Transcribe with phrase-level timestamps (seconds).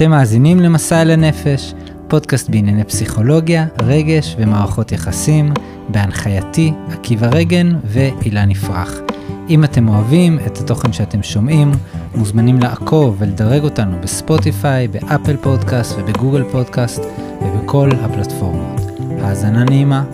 [0.00, 1.74] אתם מאזינים למסע אל הנפש,
[2.08, 5.52] פודקאסט בענייני פסיכולוגיה, רגש ומערכות יחסים,
[5.88, 8.94] בהנחייתי עקיבא רגן ואילן יפרח.
[9.48, 11.72] אם אתם אוהבים את התוכן שאתם שומעים,
[12.14, 17.02] מוזמנים לעקוב ולדרג אותנו בספוטיפיי, באפל פודקאסט ובגוגל פודקאסט
[17.42, 18.80] ובכל הפלטפורמות.
[19.22, 20.04] האזנה נעימה.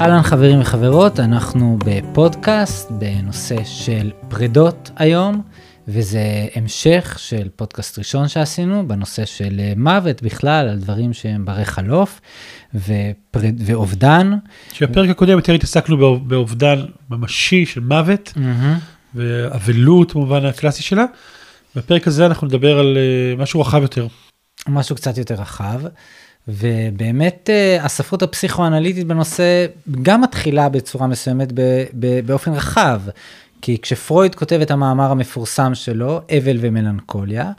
[0.00, 5.42] אהלן חברים וחברות, אנחנו בפודקאסט בנושא של פרידות היום,
[5.88, 6.20] וזה
[6.54, 12.20] המשך של פודקאסט ראשון שעשינו בנושא של אה, מוות בכלל, על דברים שהם ברי חלוף
[12.74, 14.32] ופריד, ואובדן.
[14.72, 18.78] שבפרק הקודם יותר התעסקנו באובדן ממשי של מוות, Mm-hmm.
[19.14, 21.04] ואבלות במובן הקלאסי שלה.
[21.76, 24.06] בפרק הזה אנחנו נדבר על אה, משהו רחב יותר.
[24.68, 25.80] משהו קצת יותר רחב.
[26.48, 29.66] ובאמת אה, הספרות הפסיכואנליטית בנושא
[30.02, 33.00] גם מתחילה בצורה מסוימת ב- ב- באופן רחב.
[33.64, 37.52] כי כשפרויד כותב את המאמר המפורסם שלו, אבל ומלנכוליה,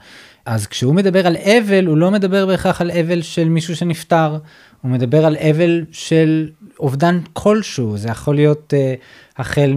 [0.46, 4.38] אז כשהוא מדבר על אבל, הוא לא מדבר בהכרח על אבל של מישהו שנפטר,
[4.82, 9.74] הוא מדבר על אבל של אובדן כלשהו, זה יכול להיות uh, החל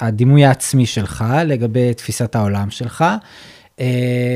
[0.00, 3.04] מהדימוי העצמי שלך, לגבי תפיסת העולם שלך,
[3.76, 3.80] uh,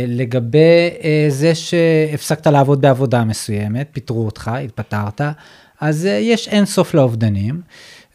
[0.09, 5.21] לגבי uh, זה שהפסקת לעבוד בעבודה מסוימת, פיטרו אותך, התפטרת,
[5.81, 7.61] אז uh, יש אין סוף לאובדנים.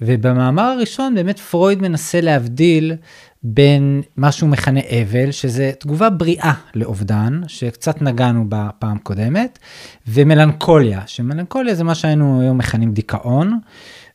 [0.01, 2.95] ובמאמר הראשון באמת פרויד מנסה להבדיל
[3.43, 9.59] בין מה שהוא מכנה אבל, שזה תגובה בריאה לאובדן, שקצת נגענו בפעם קודמת,
[10.07, 13.59] ומלנכוליה, שמלנכוליה זה מה שהיינו היום מכנים דיכאון,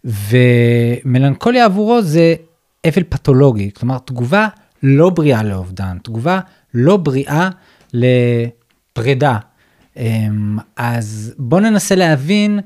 [0.05, 2.35] ומלנכוליה עבורו זה
[2.87, 4.49] אבל פתולוגי, כלומר תגובה
[4.83, 6.41] לא בריאה לאובדן, תגובה
[6.75, 7.51] לא בריאה
[7.93, 9.39] לפרידה.
[9.97, 12.61] אמ, אז בואו ננסה להבין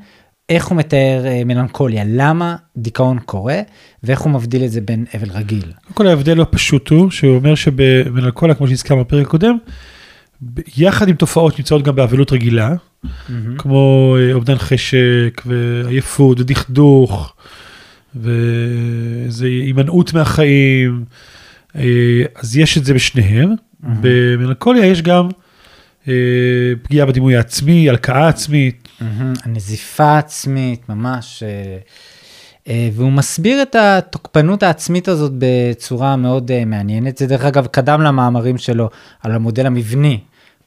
[0.48, 3.60] איך הוא מתאר אה, מלנכוליה, למה דיכאון קורה,
[4.02, 5.72] ואיך הוא מבדיל את זה בין אבל רגיל.
[5.94, 9.56] כל ההבדל הפשוט הוא שהוא אומר שבמלנכוליה, כמו שהזכרנו בפרק הקודם,
[10.76, 12.74] יחד עם תופעות נמצאות גם באבלות רגילה,
[13.58, 17.34] כמו אה, אובדן חשק ועייפות ודכדוך,
[18.14, 21.04] ואיזה הימנעות מהחיים,
[21.76, 21.82] אה,
[22.36, 23.50] אז יש את זה בשניהם.
[24.00, 25.28] במלנכוליה יש גם
[26.82, 28.85] פגיעה בדימוי העצמי, הלקאה עצמית,
[29.44, 31.42] הנזיפה העצמית, ממש.
[31.42, 31.78] אה,
[32.68, 37.18] אה, והוא מסביר את התוקפנות העצמית הזאת בצורה מאוד אה, מעניינת.
[37.18, 38.90] זה דרך אגב קדם למאמרים שלו
[39.22, 40.20] על המודל המבני.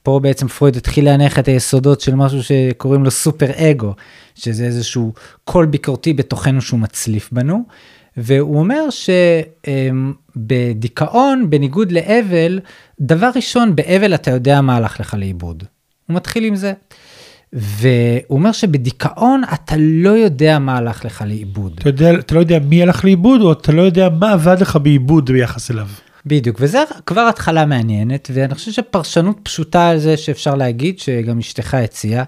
[0.03, 3.93] פה בעצם פרויד התחיל להניח את היסודות של משהו שקוראים לו סופר אגו,
[4.35, 5.13] שזה איזשהו
[5.43, 7.63] קול ביקורתי בתוכנו שהוא מצליף בנו.
[8.17, 8.87] והוא אומר
[10.35, 12.59] שבדיכאון, בניגוד לאבל,
[13.01, 15.63] דבר ראשון, באבל אתה יודע מה הלך לך לאיבוד.
[16.07, 16.73] הוא מתחיל עם זה.
[17.53, 21.73] והוא אומר שבדיכאון אתה לא יודע מה הלך לך לאיבוד.
[21.79, 24.75] אתה, יודע, אתה לא יודע מי הלך לאיבוד, או אתה לא יודע מה עבד לך
[24.75, 25.87] באיבוד ביחס אליו.
[26.25, 31.73] בדיוק, וזה כבר התחלה מעניינת, ואני חושב שפרשנות פשוטה על זה שאפשר להגיד, שגם אשתך
[31.73, 32.23] הציעה,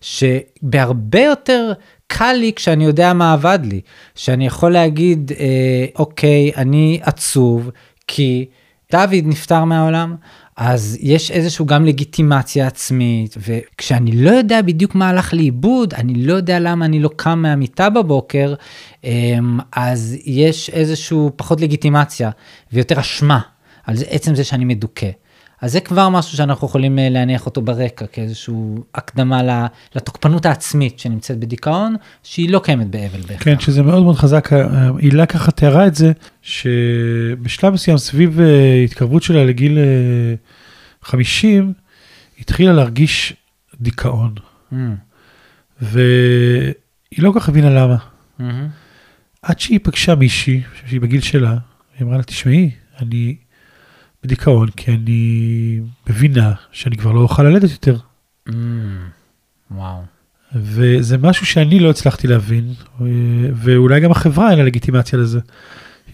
[0.00, 1.72] שבהרבה יותר
[2.06, 3.80] קל לי כשאני יודע מה עבד לי,
[4.14, 7.70] שאני יכול להגיד, אה, אוקיי, אני עצוב,
[8.06, 8.46] כי
[8.92, 10.16] דוד נפטר מהעולם,
[10.56, 16.32] אז יש איזשהו גם לגיטימציה עצמית, וכשאני לא יודע בדיוק מה הלך לאיבוד, אני לא
[16.34, 18.54] יודע למה אני לא קם מהמיטה בבוקר,
[19.04, 22.30] אמ, אז יש איזשהו פחות לגיטימציה
[22.72, 23.40] ויותר אשמה
[23.84, 25.10] על עצם זה שאני מדוכא.
[25.60, 31.38] אז זה כבר משהו שאנחנו יכולים אה, להניח אותו ברקע כאיזשהו הקדמה לתוקפנות העצמית שנמצאת
[31.38, 33.42] בדיכאון, שהיא לא קיימת באבל בהכרח.
[33.44, 36.12] כן, שזה מאוד מאוד חזק, ה- הילה ככה תיארה את זה,
[36.42, 40.34] שבשלב מסוים סביב אה, התקרבות שלה לגיל אה,
[41.02, 41.72] 50,
[42.40, 43.32] התחילה להרגיש
[43.80, 44.34] דיכאון,
[44.72, 44.76] Mm,
[45.82, 46.74] והיא
[47.18, 47.96] לא כל כך הבינה למה.
[48.38, 48.68] מהמם.
[49.42, 51.56] עד שהיא פגשה מישהי, שהיא בגיל שלה,
[51.98, 53.36] היא אמרה לה, תשמעי, אני
[54.26, 57.96] בדיכאון, כי אני מבינה שאני כבר לא אוכל ללדת יותר.
[58.48, 58.52] Mm,
[59.70, 60.02] וואו.
[60.54, 63.06] וזה משהו שאני לא הצלחתי להבין, אה,
[63.54, 65.40] ואולי גם החברה אין לה לגיטימציה לזה.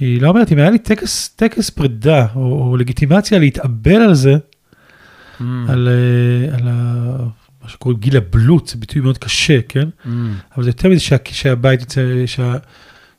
[0.01, 4.37] היא לא אומרת, אם היה לי טקס, טקס פרידה, או, או לגיטימציה להתאבל על זה,
[5.41, 7.17] Mm, על, אה, על ה,
[7.63, 9.89] מה שקוראים גיל הבלוט, זה ביטוי מאוד קשה, כן?
[10.05, 10.09] mm,
[10.57, 12.55] אבל זה יותר מזה שה, שהבית יוצא, שה,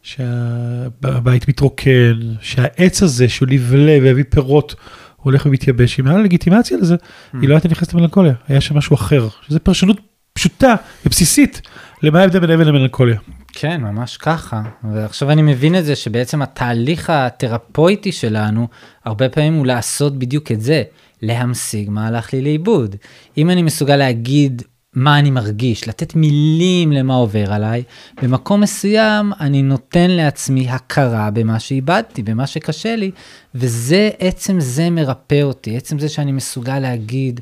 [0.04, 4.76] שהבית מתרוקן, שהעץ הזה שהוא נבלה והביא פירות,
[5.16, 6.00] הוא הולך ומתייבש.
[6.00, 6.96] אם היה לה לגיטימציה לזה,
[7.42, 9.28] היא לא הייתה נכנסת למלנכוליה, היה שם משהו אחר.
[9.48, 9.98] שזו פרשנות
[10.34, 11.62] פשוטה ובסיסית
[12.04, 13.20] למה ההבדל בין אבל למלנכוליה.
[13.54, 14.62] כן, ממש ככה.
[14.94, 18.68] ועכשיו אני מבין את זה שבעצם התהליך התרפויטי שלנו,
[19.06, 20.84] הרבה פעמים הוא לעשות בדיוק את זה,
[21.22, 22.96] להמשיג מה הלך לי לאיבוד.
[23.38, 24.62] אם אני מסוגל להגיד
[24.96, 27.84] מה אני מרגיש, לתת מילים למה עובר עליי,
[28.22, 33.12] במקום מסוים אני נותן לעצמי הכרה במה שאיבדתי, במה שקשה לי,
[33.56, 37.40] וזה, עצם זה מרפא אותי, עצם זה שאני מסוגל להגיד,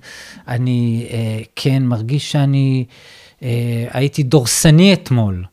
[0.48, 2.86] אני אה, כן מרגיש שאני
[3.44, 5.46] אה, הייתי דורסני אתמול.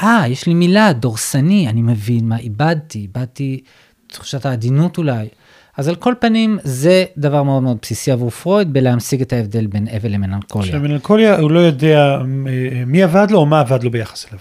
[0.00, 3.60] אה, יש לי מילה, דורסני, אני מבין מה איבדתי, איבדתי
[4.06, 5.28] תחושת העדינות אולי.
[5.76, 9.88] אז על כל פנים, זה דבר מאוד מאוד בסיסי עבור פרויד בלהמשיג את ההבדל בין
[9.88, 10.72] אבל למלנכוליה.
[10.72, 12.18] שמלנכוליה הוא לא יודע
[12.48, 14.40] אה, מי עבד לו או מה עבד לו ביחס אליו.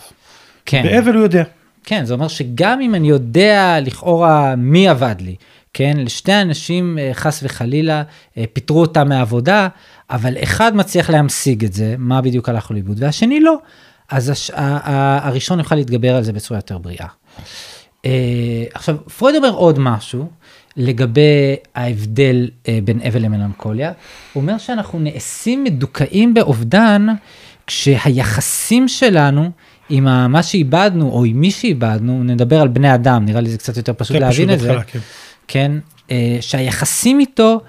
[0.65, 0.83] כן.
[0.83, 1.43] באבל הוא יודע.
[1.83, 5.35] כן, זה אומר שגם אם אני יודע לכאורה מי עבד לי,
[5.73, 8.03] כן, לשתי אנשים אה, חס וחלילה
[8.37, 9.67] אה, פיטרו אותם מהעבודה,
[10.09, 13.55] אבל אחד מצליח להמשיג את זה, מה בדיוק הלך לו לאיבוד, והשני לא.
[14.09, 14.51] אז הש...
[14.55, 17.07] הראשון יוכל להתגבר על זה בצורה יותר בריאה.
[18.73, 20.29] עכשיו, פרויד אומר עוד משהו,
[20.77, 23.91] לגבי ההבדל אה, בין אבל למלנכוליה.
[24.33, 27.07] הוא אומר שאנחנו נעשים מדוכאים באובדן
[27.67, 29.51] כשהיחסים שלנו
[29.89, 33.77] עם מה שאיבדנו או עם מי שאיבדנו, נדבר על בני אדם, נראה לי זה קצת
[33.77, 34.75] יותר פשוט להבין את זה.
[34.87, 34.99] כן.
[35.47, 35.71] כן,
[36.11, 37.61] אה, שהיחסים איתו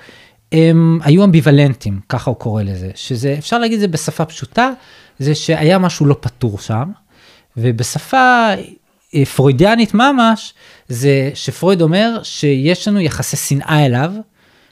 [0.52, 4.70] הם היו אמביוולנטיים, ככה הוא קורא לזה, שזה, אפשר להגיד את זה בשפה פשוטה,
[5.18, 6.90] זה שהיה משהו לא פתור שם,
[7.56, 8.48] ובשפה
[9.36, 10.54] פרוידיאנית ממש,
[10.88, 14.12] זה שפרויד אומר שיש לנו יחסי שנאה אליו,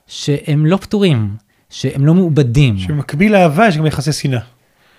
[0.07, 1.29] שהם לא פתורים,
[1.71, 2.79] שהם לא מעובדים.
[2.79, 4.41] שבמקביל לאהבה יש גם יחסי שנאה.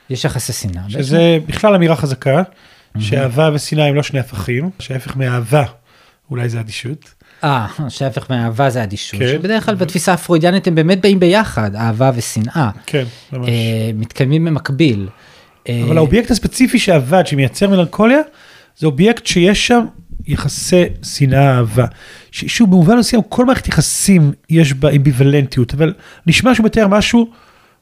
[0.09, 0.83] יש יחסי שנאה.
[0.89, 1.51] שזה בעצם.
[1.51, 3.01] בכלל אמירה חזקה, mm-hmm.
[3.01, 5.63] שאהבה ושנאה הם לא שני הפכים, שההפך מאהבה
[6.31, 7.13] אולי זה אדישות.
[7.43, 9.19] אה, שההפך מאהבה זה אדישות.
[9.19, 9.27] כן.
[9.27, 12.69] שבדרך כלל בתפיסה הפרוידיאנית הם באמת באים ביחד, אהבה ושנאה.
[12.85, 13.03] כן,
[13.33, 13.49] ממש.
[13.49, 15.07] אה, מתקיימים במקביל.
[15.67, 18.19] אבל אה, האובייקט הספציפי שעבד, שמייצר מלנכוליה,
[18.77, 19.85] זה אובייקט שיש שם
[20.27, 21.85] יחסי שנאה אהבה.
[22.31, 25.93] שוב, במובן מסוים, כל מערכת יחסים יש בה אמביוולנטיות, אבל
[26.27, 27.29] נשמע שהוא מתאר משהו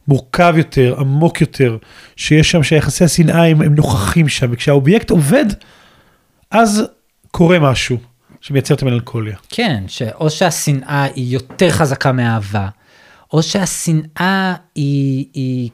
[0.08, 1.78] מורכב יותר, עמוק יותר,
[2.16, 5.46] שיש שם, שיחסי השנאה הם, הם נוכחים שם, וכשהאובייקט עובד,
[6.52, 6.84] אז
[7.32, 7.98] קורה משהו
[8.42, 9.36] שמייצר את המלנכוליה.
[9.50, 12.68] כן, שאו שהשנאה היא יותר חזקה מאהבה,
[13.34, 15.70] או שהשנאה היא, היא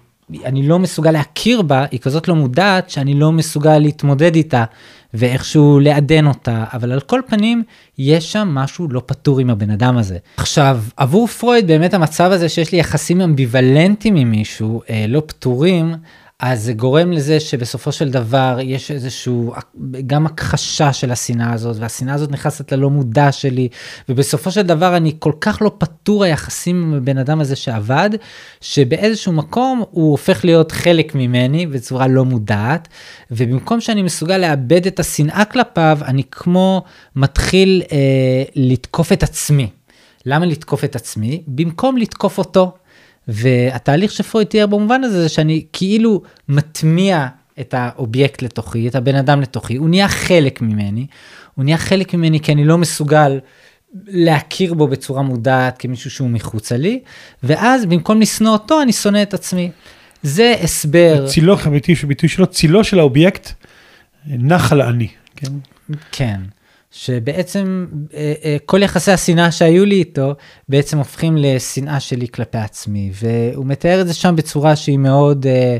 [0.45, 4.63] אני לא מסוגל להכיר בה, היא כזאת לא מודעת, שאני לא מסוגל להתמודד איתה
[5.13, 7.63] ואיכשהו לעדן אותה, אבל על כל פנים,
[7.97, 10.17] יש שם משהו לא פתור עם הבן אדם הזה.
[10.37, 15.95] עכשיו, עבור פרויד באמת המצב הזה שיש לי יחסים אמביוולנטיים עם מישהו, אה, לא פתורים,
[16.39, 19.53] אז זה גורם לזה שבסופו של דבר יש איזשהו,
[20.07, 23.67] גם הכחשה של השנאה הזאת, והשנאה הזאת נכנסת ללא מודע שלי,
[24.09, 28.09] ובסופו של דבר אני כל כך לא פטור היחסים עם הבן אדם הזה שעבד,
[28.61, 32.87] שבאיזשהו מקום הוא הופך להיות חלק ממני בצורה לא מודעת,
[33.31, 36.83] ובמקום שאני מסוגל לאבד את השנאה כלפיו, אני כמו
[37.15, 39.69] מתחיל אה, לתקוף את עצמי.
[40.25, 41.43] למה לתקוף את עצמי?
[41.47, 42.73] במקום לתקוף אותו.
[43.27, 47.27] והתהליך שפרויד תיאר במובן הזה זה שאני כאילו מטמיע
[47.59, 51.05] את האובייקט לתוכי, את הבן אדם לתוכי, הוא נהיה חלק ממני,
[51.55, 53.39] הוא נהיה חלק ממני כי אני לא מסוגל
[54.07, 56.99] להכיר בו בצורה מודעת כמישהו שהוא מחוצה לי,
[57.43, 59.71] ואז במקום לשנוא אותו אני שונא את עצמי.
[60.23, 61.27] זה הסבר.
[61.27, 63.49] צילו, הביטוי, ביטוי שלו, צילו של האובייקט
[64.25, 65.07] נח על אני.
[65.35, 65.47] כן.
[66.11, 66.39] כן.
[66.91, 70.33] שבעצם אה, אה, כל יחסי השנאה שהיו לי איתו
[70.69, 73.11] בעצם הופכים לשנאה שלי כלפי עצמי.
[73.13, 75.77] והוא מתאר את זה שם בצורה שהיא מאוד אה,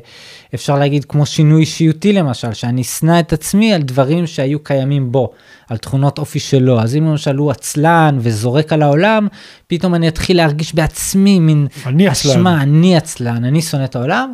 [0.56, 5.32] אפשר להגיד כמו שינוי אישיותי למשל שאני אשנא את עצמי על דברים שהיו קיימים בו
[5.70, 6.80] על תכונות אופי שלו.
[6.80, 9.28] אז אם למשל הוא עצלן וזורק על העולם
[9.68, 14.34] פתאום אני אתחיל להרגיש בעצמי מין אני אשמה אני עצלן אני שונא את העולם.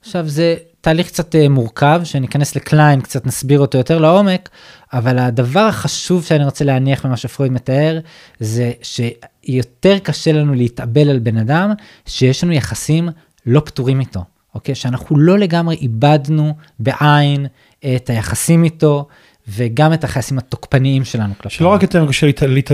[0.00, 4.48] עכשיו זה תהליך קצת מורכב שניכנס לקליין קצת נסביר אותו יותר לעומק
[4.92, 7.98] אבל הדבר החשוב שאני רוצה להניח ממה שפרויד מתאר,
[8.40, 11.72] זה שיותר קשה לנו להתאבל על בן אדם,
[12.06, 13.08] שיש לנו יחסים
[13.46, 14.24] לא פתורים איתו,
[14.54, 14.74] אוקיי?
[14.74, 17.46] שאנחנו לא לגמרי איבדנו בעין
[17.96, 19.06] את היחסים איתו,
[19.48, 21.34] וגם את היחסים התוקפניים שלנו.
[21.48, 22.26] שלא רק, יותר קשה,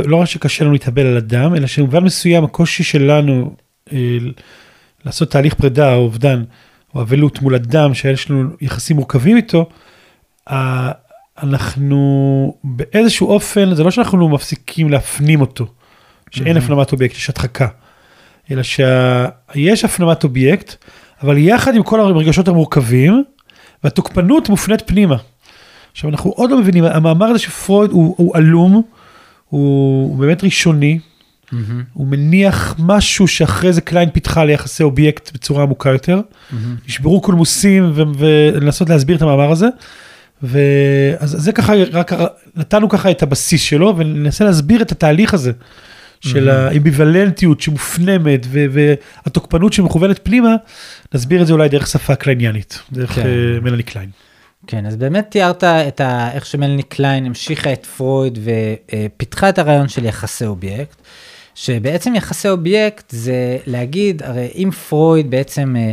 [0.04, 3.54] לא רק שקשה לנו להתאבל על אדם, אלא שבמובן מסוים הקושי שלנו
[3.92, 4.18] אה,
[5.04, 6.44] לעשות תהליך פרידה או אובדן,
[6.94, 9.68] או אבלות מול אדם שיש לנו יחסים מורכבים איתו,
[11.42, 15.66] אנחנו באיזשהו אופן, זה לא שאנחנו מפסיקים להפנים אותו,
[16.30, 16.60] שאין mm-hmm.
[16.60, 17.68] הפנמת אובייקט, יש הדחקה,
[18.50, 20.84] אלא שיש הפנמת אובייקט,
[21.22, 23.24] אבל יחד עם כל הרגשות המורכבים,
[23.84, 25.16] והתוקפנות מופנית פנימה.
[25.92, 28.82] עכשיו אנחנו עוד לא מבינים, המאמר הזה של פרויד הוא, הוא עלום, הוא,
[29.48, 30.98] הוא באמת ראשוני,
[31.52, 31.56] mm-hmm.
[31.92, 36.54] הוא מניח משהו שאחרי זה קליין פיתחה יחסי אובייקט בצורה עמוקה יותר, mm-hmm.
[36.88, 39.66] נשברו קולמוסים ולנסות להסביר את המאמר הזה.
[40.42, 42.12] ואז זה ככה, רק
[42.56, 45.52] נתנו ככה את הבסיס שלו וננסה להסביר את התהליך הזה
[46.20, 46.52] של Mhm.
[46.52, 50.54] האמביוולנטיות שמופנמת ו- והתוקפנות שמכוונת פנימה,
[51.14, 53.26] נסביר את זה אולי דרך שפה קליינית, דרך כן.
[53.26, 54.10] אה, מלאני קליין.
[54.66, 56.30] כן, אז באמת תיארת את ה...
[56.32, 60.96] איך שמלני קליין המשיכה את פרויד ופיתחה את הרעיון של יחסי אובייקט,
[61.60, 65.90] שבעצם יחסי אובייקט זה להגיד, הרי אם פרויד בעצם אה,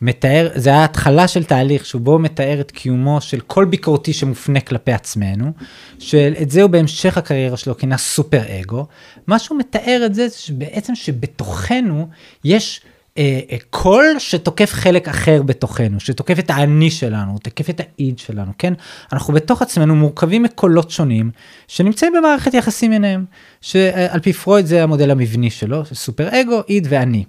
[0.00, 4.60] מתאר, זה היה התחלה של תהליך שבו הוא מתאר את קיומו של קול ביקורתי שמופנה
[4.60, 5.52] כלפי עצמנו,
[5.98, 8.86] שאת זה הוא בהמשך הקריירה שלו כינה סופר אגו,
[9.26, 12.08] מה שהוא מתאר את זה, זה שבעצם שבתוכנו
[12.44, 12.80] יש...
[13.18, 18.52] אה, אה, קול שתוקף חלק אחר בתוכנו, שתוקף את האני שלנו, תוקף את האיד שלנו,
[18.58, 18.72] כן?
[19.12, 21.30] אנחנו בתוך עצמנו מורכבים מקולות שונים,
[21.68, 23.24] שנמצאים במערכת יחסים ביניהם,
[23.60, 27.24] שעל פי פרויד זה המודל המבני שלו, סופר אגו, איד ואני.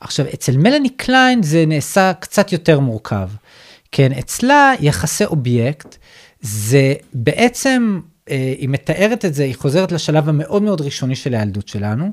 [0.00, 3.28] עכשיו, אצל מלאני קליין זה נעשה קצת יותר מורכב.
[3.92, 5.96] כן, אצלה יחסי אובייקט
[6.40, 8.00] זה בעצם,
[8.58, 12.10] היא מתארת את זה, היא חוזרת לשלב המאוד מאוד ראשוני של הילדות שלנו,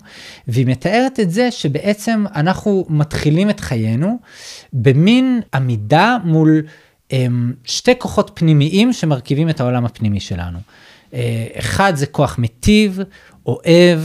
[0.47, 4.17] והיא מתארת את זה שבעצם אנחנו מתחילים את חיינו
[4.73, 6.63] במין עמידה מול
[7.11, 7.27] אה,
[7.63, 10.59] שתי כוחות פנימיים שמרכיבים את העולם הפנימי שלנו.
[11.13, 12.99] אה, אחד זה כוח מטיב,
[13.45, 13.99] אוהב,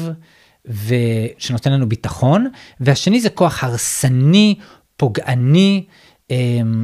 [0.64, 2.48] ושנותן לנו ביטחון,
[2.80, 4.54] והשני זה כוח הרסני,
[4.96, 5.90] פוגעני, אמ,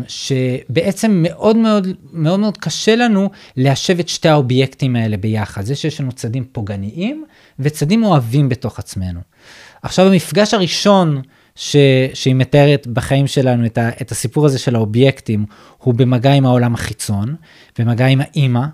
[0.08, 5.64] שבעצם מאוד מאוד מאוד מאוד קשה לנו ליישב את שתי האובייקטים האלה ביחד.
[5.64, 7.24] זה שיש לנו צדים פוגעניים
[7.58, 9.20] וצדים אוהבים בתוך עצמנו.
[9.82, 11.22] עכשיו המפגש הראשון
[11.54, 11.76] ש,
[12.14, 15.46] שהיא מתארת בחיים שלנו את, ה, את הסיפור הזה של האובייקטים,
[15.78, 17.34] הוא במגע עם העולם החיצון,
[17.78, 18.64] במגע עם האימא,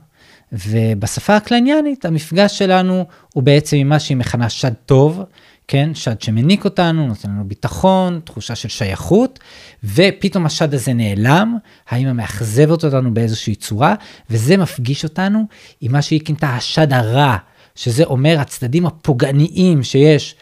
[0.52, 5.22] ובשפה הקלניאנית המפגש שלנו הוא בעצם עם מה שהיא מכנה שד טוב,
[5.68, 9.38] כן, שד שמניק אותנו, נותן לנו ביטחון, תחושה של שייכות,
[9.84, 11.56] ופתאום השד הזה נעלם,
[11.88, 13.94] האמא מאכזבת אותנו באיזושהי צורה,
[14.30, 15.44] וזה מפגיש אותנו
[15.80, 17.36] עם מה שהיא כינתה השד הרע,
[17.74, 20.36] שזה אומר הצדדים הפוגעניים שיש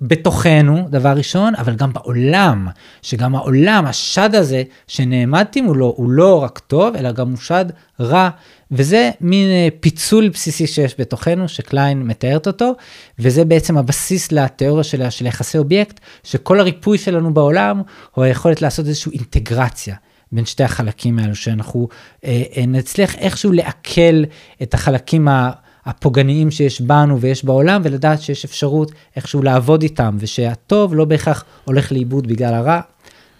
[0.00, 2.68] בתוכנו, דבר ראשון, אבל גם בעולם,
[3.02, 7.64] שגם העולם, השד הזה שנעמדתי מולו, הוא לא רק טוב, אלא גם הוא שד
[8.00, 8.30] רע,
[8.72, 12.72] וזה מין אה, פיצול בסיסי שיש בתוכנו, שקליין מתארת אותו,
[13.18, 17.82] וזה בעצם הבסיס לתיאוריה של, של יחסי אובייקט, שכל הריפוי שלנו בעולם
[18.14, 19.96] הוא היכולת לעשות איזושהי אינטגרציה.
[20.32, 21.88] בין שתי החלקים האלו, שאנחנו
[22.24, 24.22] אה, אה, נצליח איכשהו לעכל
[24.62, 25.50] את החלקים ה...
[25.86, 31.92] הפוגעניים שיש בנו ויש בעולם, ולדעת שיש אפשרות איכשהו לעבוד איתם, ושהטוב לא בהכרח הולך
[31.92, 32.80] לאיבוד בגלל הרע.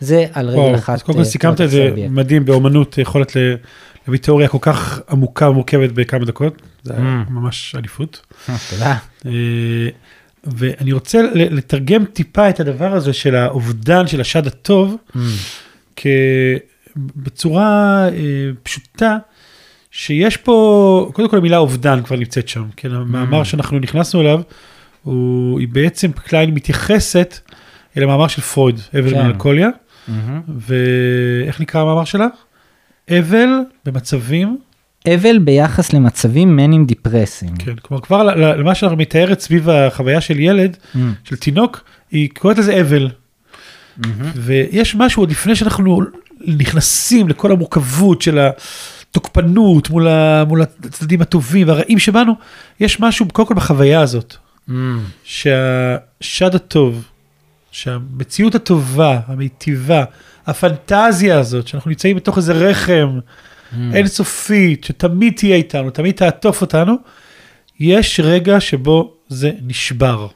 [0.00, 0.94] זה על רגל אחת.
[0.94, 2.06] אז קודם כל אה, סיכמת תיאוריית את זה.
[2.10, 3.54] מדהים באומנות, יכולת ל-
[4.06, 7.30] להביא תיאוריה כל כך עמוקה ומורכבת בכמה דקות, זה היה Mm.
[7.32, 8.20] ממש אליפות.
[8.48, 8.96] אה, תודה.
[9.26, 9.30] אה,
[10.44, 15.18] ואני רוצה לתרגם טיפה את הדבר הזה של האובדן של השד הטוב, Mm,
[16.96, 17.68] בצורה
[18.08, 19.18] אה, פשוטה,
[19.90, 24.40] שיש פה, קודם כל המילה אובדן כבר נמצאת שם, כן, המאמר שאנחנו נכנסנו אליו,
[25.02, 27.38] הוא, היא בעצם, קליין מתייחסת
[27.96, 29.16] אל המאמר של פרויד, אבל כן.
[29.26, 29.68] מלנכוליה,
[30.08, 30.40] מהמם.
[30.58, 32.26] ואיך נקרא המאמר שלה?
[33.10, 33.48] אבל
[33.84, 34.58] במצבים,
[35.14, 37.56] אבל ביחס למצבים מנים דיפרסיים.
[37.56, 41.80] כן, כלומר כבר למה שאנחנו מתארת סביב החוויה של ילד, Mm, של תינוק,
[42.10, 43.08] היא קוראת לזה אבל.
[43.96, 44.30] מהמם.
[44.34, 46.00] ויש משהו עוד לפני שאנחנו
[46.46, 52.32] נכנסים לכל המורכבות של התוקפנות מול, ה, מול הצדדים הטובים והרעים שבנו,
[52.80, 54.34] יש משהו קודם כל בחוויה הזאת,
[54.68, 54.72] Mm,
[55.24, 57.04] שהשד הטוב,
[57.70, 60.04] שהמציאות הטובה, המיטיבה,
[60.46, 63.76] הפנטזיה הזאת, שאנחנו נמצאים בתוך איזה רחם mm.
[63.94, 66.94] אינסופית, שתמיד תהיה איתנו, תמיד תעטוף אותנו,
[67.80, 70.26] יש רגע שבו זה נשבר.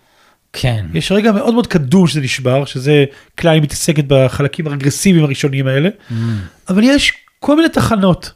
[0.52, 0.86] כן.
[0.94, 6.14] יש רגע מאוד מאוד קדום שזה נשבר, שזה קליין מתעסקת בחלקים הרגרסיביים הראשונים האלה, Mm,
[6.68, 8.32] אבל יש כל מיני תחנות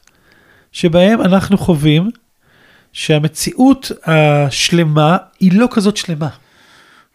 [0.71, 2.09] שבהם אנחנו חווים
[2.93, 6.29] שהמציאות השלמה היא לא כזאת שלמה.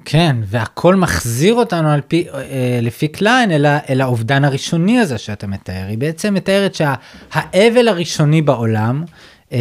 [0.09, 5.47] כן, והכל מחזיר אותנו על פי, אה, לפי קליין אל, אל האובדן הראשוני הזה שאתה
[5.47, 5.87] מתאר.
[5.89, 9.05] היא בעצם מתארת שהאבל הראשוני בעולם
[9.53, 9.59] אה,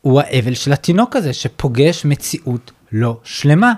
[0.00, 3.72] הוא האבל של התינוק הזה שפוגש מציאות לא שלמה.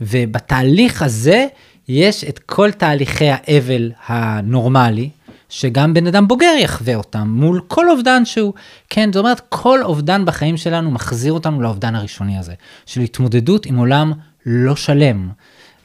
[0.00, 1.46] ובתהליך הזה
[1.88, 5.10] יש את כל תהליכי האבל הנורמלי,
[5.48, 8.52] שגם בן אדם בוגר יחווה אותם מול כל אובדן שהוא.
[8.90, 12.54] כן, זאת אומרת, כל אובדן בחיים שלנו מחזיר אותנו לאובדן הראשוני הזה,
[12.86, 14.12] של התמודדות עם עולם
[14.48, 15.28] לא שלם.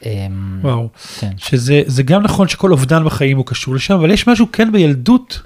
[0.05, 0.89] אמ, וואו.
[1.19, 1.31] כן.
[1.37, 5.41] שזה זה גם נכון שכל אובדן בחיים הוא קשור לשם, אבל יש משהו כן בילדות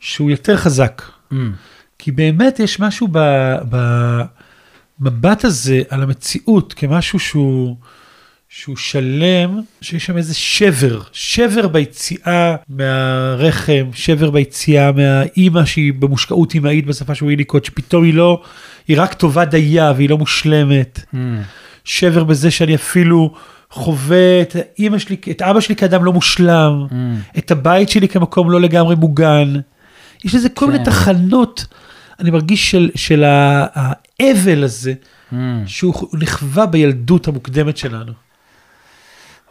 [0.00, 1.02] שהוא יותר חזק.
[1.32, 1.52] אמ,
[1.98, 3.08] כי באמת יש משהו
[5.00, 7.76] במבט הזה על המציאות כמשהו שהוא,
[8.48, 16.86] שהוא שלם, שיש שם איזה שבר, שבר ביציאה מהרחם, שבר ביציאה מהאימא שהיא במושקעות אימהית
[16.86, 18.42] בשפה של ויניקוט, שפתאום היא לא,
[18.88, 21.00] היא רק טובה דייה והיא לא מושלמת.
[21.14, 21.42] אמ,
[21.84, 23.34] שבר בזה שאני אפילו
[23.70, 27.38] חווה את אמא שלי, את אבא שלי כאדם לא מושלם, Mm.
[27.38, 29.54] את הבית שלי כמקום לא לגמרי מוגן.
[30.24, 30.84] יש לזה כל מיני כן.
[30.84, 31.66] תחנות,
[32.20, 34.94] אני מרגיש של, של האבל הזה,
[35.32, 35.34] Mm.
[35.66, 38.12] שהוא נחווה בילדות המוקדמת שלנו.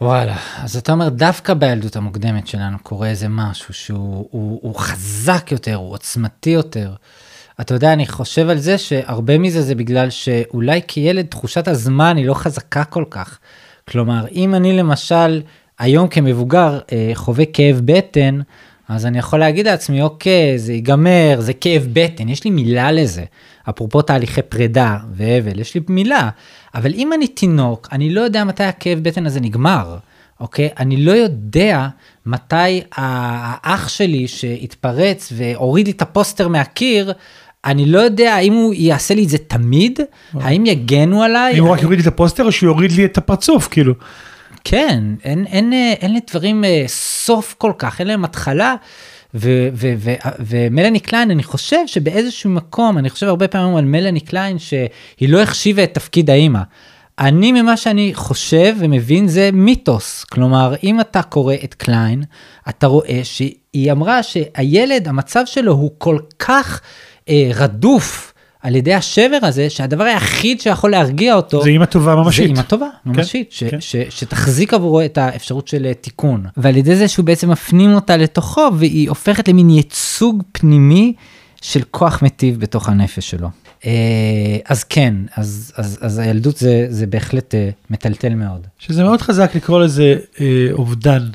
[0.00, 5.48] וואלה, אז אתה אומר דווקא בילדות המוקדמת שלנו קורה איזה משהו שהוא הוא, הוא חזק
[5.52, 6.92] יותר, הוא עוצמתי יותר.
[7.60, 12.26] אתה יודע, אני חושב על זה שהרבה מזה זה בגלל שאולי כילד תחושת הזמן היא
[12.26, 13.38] לא חזקה כל כך.
[13.88, 15.42] כלומר, אם אני למשל
[15.78, 18.40] היום כמבוגר אה, חווה כאב בטן,
[18.88, 23.24] אז אני יכול להגיד לעצמי, אוקיי, זה ייגמר, זה כאב בטן, יש לי מילה לזה.
[23.70, 26.30] אפרופו תהליכי פרידה ואבל, יש לי מילה.
[26.74, 29.96] אבל אם אני תינוק, אני לא יודע מתי הכאב בטן הזה נגמר,
[30.40, 30.68] אוקיי?
[30.78, 31.88] אני לא יודע
[32.26, 37.12] מתי האח שלי שהתפרץ והוריד לי את הפוסטר מהקיר,
[37.64, 40.00] אני לא יודע האם הוא יעשה לי את זה תמיד,
[40.34, 41.58] האם יגנו עליי.
[41.58, 43.94] אם הוא רק יוריד לי את הפוסטר או שהוא יוריד לי את הפרצוף, כאילו.
[44.64, 48.74] כן, אין, אין, אה, אין לדברים אה, סוף כל כך, אין להם התחלה.
[49.34, 49.68] ו-
[50.40, 55.40] ומלאני קליין, אני חושב שבאיזשהו מקום, אני חושב הרבה פעמים על מלאני קליין, שהיא לא
[55.40, 56.60] החשיבה את תפקיד האימא.
[57.18, 60.24] אני ממה שאני חושב ומבין זה מיתוס.
[60.24, 62.22] כלומר, אם אתה קורא את קליין,
[62.68, 66.80] אתה רואה שהיא אמרה שהילד, המצב שלו הוא כל כך
[67.28, 72.44] אה, רדוף על ידי השבר הזה, שהדבר היחיד שיכול להרגיע אותו, זה אימא טובה ממשית.
[72.44, 73.80] זה אימא טובה, ממשית, ש, כן.
[73.80, 76.44] ש, שתחזיק עבורו את האפשרות של אה, תיקון.
[76.56, 81.14] ועל ידי זה שהוא בעצם מפנים אותה לתוכו, והיא הופכת למין ייצוג פנימי
[81.62, 83.48] של כוח מטיב בתוך הנפש שלו.
[83.86, 88.66] אה, אז כן, אז, אז, אז הילדות זה, זה בהחלט אה, מטלטל מאוד.
[88.78, 91.28] שזה מאוד חזק לקרוא לזה אה, אובדן.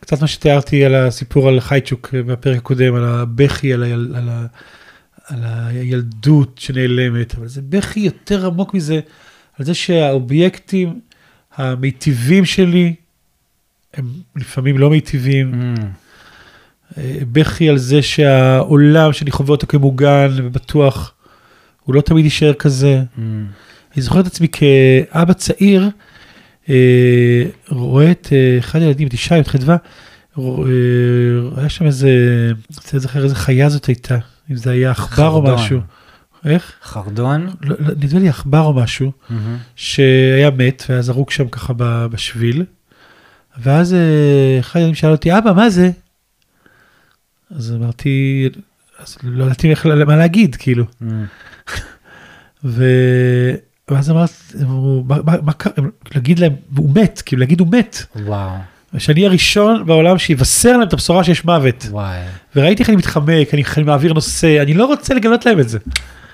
[0.00, 4.46] קצת מה שתיארתי על הסיפור על חייצ'וק בפרק הקודם, על הבכי, על, היל, על, ה,
[5.28, 9.00] על הילדות שנעלמת, אבל זה בכי יותר עמוק מזה,
[9.58, 11.00] על זה שהאובייקטים
[11.56, 12.94] המיטיבים שלי,
[13.94, 14.04] הם
[14.36, 15.74] לפעמים לא מיטיבים.
[15.76, 15.80] Mm,
[16.98, 21.14] אה, בכי על זה שהעולם שאני חווה אותו כמוגן ובטוח,
[21.84, 23.02] הוא לא תמיד יישאר כזה.
[23.16, 23.20] mm,
[23.94, 25.88] אני זוכר את עצמי כאבא צעיר,
[26.68, 29.76] אה, רואה את אה, אחד הילדים, את ישי, את חדווה,
[30.38, 30.42] אה,
[31.56, 32.08] היה שם איזה,
[32.54, 34.18] אני רוצה לזכר איזה חיה זאת הייתה,
[34.50, 35.42] אם זה היה עכבר או.
[35.42, 35.80] משהו.
[36.44, 36.72] איך?
[36.82, 37.46] חרדון.
[37.62, 39.12] לא, לא, נדמה לי עכבר או משהו.
[39.76, 41.72] שהיה מת והיה זרוק שם ככה
[42.10, 42.64] בשביל,
[43.62, 45.90] ואז אה, אחד הילדים שאל אותי, אבא, מה זה?
[47.50, 48.48] אז אמרתי,
[48.98, 50.84] אז לא ידעתי איך- מה להגיד, כאילו.
[51.02, 51.04] Mm,
[52.64, 52.84] ו...
[53.90, 54.30] ואז אמרת,
[54.60, 55.52] הם אמרו, מה, מה,
[56.14, 57.96] להגיד להם, הוא מת, כאילו להגיד הוא מת.
[58.16, 58.50] וואו,
[58.98, 61.86] שאני הראשון בעולם שיבשר להם את הבשורה שיש מוות.
[61.90, 62.18] וואי,
[62.56, 65.78] וראיתי איך אני מתחמק, אני, אני מעביר נושא, אני לא רוצה לגלות להם את זה.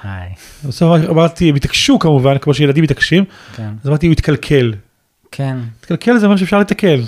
[0.03, 0.29] היי,
[0.65, 3.25] בסוף אמרתי, הם התעקשו כמובן, כמו שילדים מתעקשים,
[3.57, 4.75] כן, אז אמרתי, הוא התקלקל.
[5.33, 7.01] כן, התקלקל זה מה שאפשר לתקן,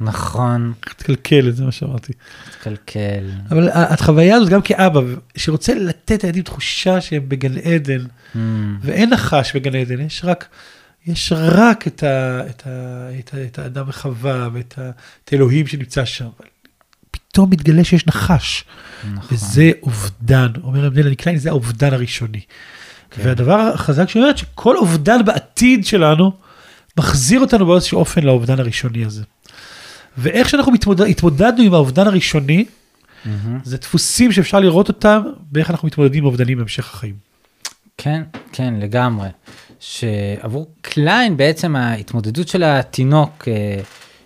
[0.00, 2.12] נכון, התקלקל, זה מה שאמרתי.
[2.60, 3.24] תקלקל.
[3.50, 5.00] אבל החוויה הזאת גם כאבא,
[5.36, 8.38] שרוצה לתת לילדים תחושה שהם בגן עדן, Mm,
[8.82, 10.48] ואין נחש בגן עדן, יש רק,
[11.06, 14.90] יש רק את, ה, את, ה, את, ה, את האדם וחווה ואת ה,
[15.24, 16.24] את האלוהים שנמצא שם.
[16.24, 16.48] אבל
[17.10, 18.64] פתאום מתגלה שיש נחש,
[19.14, 19.36] נכון.
[19.36, 20.48] וזה אובדן.
[20.62, 22.40] אומר דלני קליין, זה האובדן הראשוני.
[23.10, 23.22] כן.
[23.24, 26.32] והדבר החזק שהיא אומרת, שכל אובדן בעתיד שלנו,
[26.98, 29.22] מחזיר אותנו באיזשהו אופן לאובדן הראשוני הזה.
[30.18, 32.64] ואיך שאנחנו מתמודד, התמודדנו עם האובדן הראשוני,
[33.24, 33.58] מהמם.
[33.64, 37.14] זה דפוסים שאפשר לראות אותם באיך אנחנו מתמודדים עם אובדנים בהמשך החיים.
[37.98, 39.28] כן, כן, לגמרי.
[39.84, 43.80] שעבור קליין בעצם ההתמודדות של התינוק אה,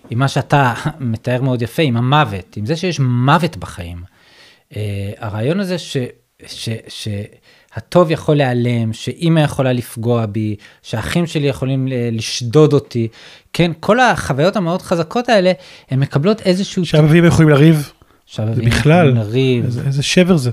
[0.09, 4.03] עם מה שאתה מתאר מאוד יפה, עם המוות, עם זה שיש מוות בחיים.
[4.75, 5.97] אה, הרעיון הזה ש,
[6.47, 13.07] ש, שהטוב יכול להיעלם, שאימא יכולה לפגוע בי, שהאחים שלי יכולים ל- לשדוד אותי,
[13.53, 15.51] כן, כל החוויות המאוד חזקות האלה,
[15.91, 16.85] הן מקבלות איזשהו...
[16.85, 17.91] שהאביבים יכולים לריב,
[18.35, 20.51] זה בכלל, לריב, איזה, איזה שבר זה.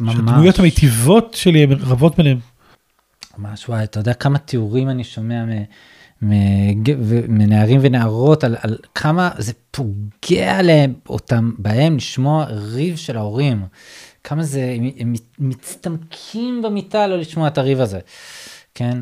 [0.00, 0.14] ממש.
[0.14, 2.49] שהדמויות המיטיבות שלי הן רבות ביניהם.
[3.38, 5.44] ממש וואי, אתה יודע כמה תיאורים אני שומע
[7.28, 13.62] מנערים ונערות על, על כמה זה פוגע עליהם, אותם, בהם לשמוע ריב של ההורים.
[14.24, 17.98] כמה זה, הם, הם מצטמקים במיטה לא לשמוע את הריב הזה,
[18.74, 18.98] כן?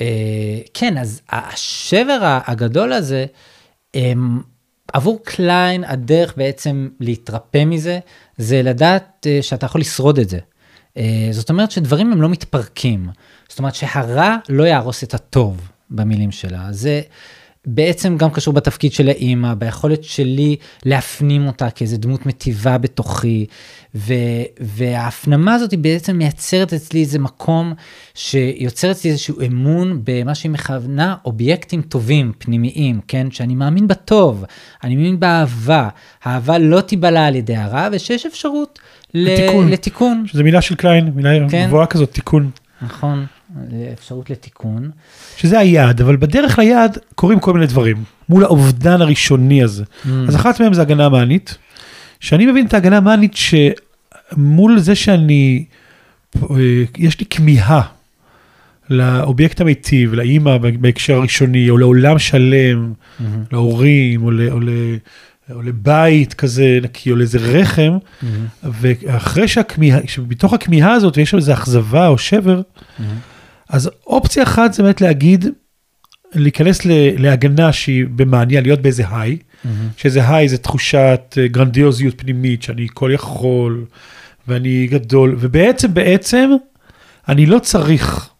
[0.00, 3.26] אה, כן, אז השבר הגדול הזה,
[3.94, 4.40] הם,
[4.92, 7.98] עבור קליין הדרך בעצם להתרפא מזה,
[8.36, 10.38] זה לדעת אה, שאתה יכול לשרוד את זה.
[10.96, 13.08] אה, זאת אומרת שדברים הם לא מתפרקים.
[13.54, 16.66] זאת אומרת שהרע לא יהרוס את הטוב במילים שלה.
[16.70, 17.00] זה,
[17.66, 23.46] בעצם גם קשור בתפקיד של האימא, ביכולת שלי להפנים אותה כאיזה דמות מטיבה בתוכי,
[23.94, 24.14] ו,
[24.60, 27.72] וההפנמה הזאת היא בעצם מייצרת אצלי איזה מקום
[28.14, 33.30] שיוצר אצלי איזשהו אמון במה שהיא מכוונה אובייקטים טובים, פנימיים, כן?
[33.30, 34.44] שאני מאמין בטוב,
[34.84, 35.88] אני מאמין באהבה,
[36.22, 38.78] האהבה לא תיבלע על ידי הרע, ושיש אפשרות
[39.14, 39.68] לתיקון.
[39.68, 40.24] לתיקון.
[40.26, 41.66] שזה מילה של קליין, מילה כן.
[41.68, 42.50] גבוהה כזאת, תיקון.
[42.82, 43.26] נכון,
[43.92, 44.90] אפשרות לתיקון.
[45.36, 49.84] שזה היעד, אבל בדרך ליעד קורים כל מיני דברים, מול האובדן הראשוני הזה.
[49.84, 50.08] Mm.
[50.28, 51.58] אז אחת מהן זה הגנה מאנית,
[52.20, 55.64] שאני מבין את ההגנה המאנית שמול זה שאני,
[56.36, 56.56] אה,
[56.98, 57.80] יש לי כמיהה
[58.90, 63.22] לאובייקט המיטיב, לאימא בהקשר הראשוני, או לעולם שלם, Mm-hmm.
[63.52, 64.68] להורים, או, ל, או, ל,
[65.50, 68.26] או לבית כזה נקי, או לאיזה רחם, Mm-hmm.
[68.64, 73.02] ואחרי שהכמיהה, שבתוך הכמיהה הזאת יש שם איזו אכזבה או שבר, Mm-hmm.
[73.74, 75.46] אז אופציה אחת זה באמת להגיד,
[76.34, 76.80] להיכנס
[77.18, 79.68] להגנה שהיא במאניה, להיות באיזה היי, Mm-hmm.
[79.96, 83.84] שאיזה היי זה תחושת אה, גרנדיוזיות פנימית, שאני כל יכול,
[84.48, 86.50] ואני גדול, ובעצם, בעצם,
[87.28, 88.30] אני לא צריך,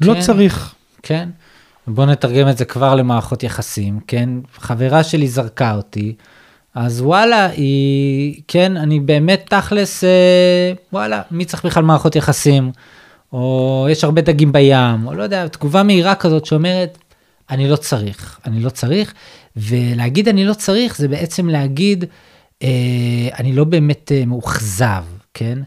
[0.00, 0.20] לא כן.
[0.20, 0.74] צריך.
[1.02, 1.28] כן.
[1.86, 4.28] בוא נתרגם את זה כבר למערכות יחסים, כן?
[4.58, 6.14] חברה שלי זרקה אותי,
[6.74, 12.72] אז וואלה, היא, כן, אני באמת תכלס, אה, וואלה, מי צריך בכלל מערכות יחסים?
[13.36, 16.98] או יש הרבה דגים בים, או לא יודע, תגובה מהירה כזאת שאומרת,
[17.50, 19.14] אני לא צריך, אני לא צריך,
[19.56, 22.04] ולהגיד אני לא צריך זה בעצם להגיד,
[22.62, 22.68] אה,
[23.38, 25.58] אני לא באמת אה, מאוכזב, כן?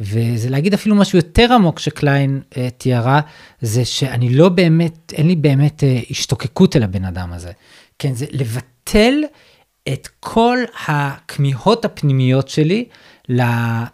[0.00, 3.20] וזה להגיד אפילו משהו יותר עמוק שקליין אה, תיארה,
[3.60, 7.52] זה שאני לא באמת, אין לי באמת אה, השתוקקות אל הבן אדם הזה.
[7.98, 9.14] כן, זה לבטל
[9.92, 12.84] את כל הכמיהות הפנימיות שלי
[13.28, 13.44] לא,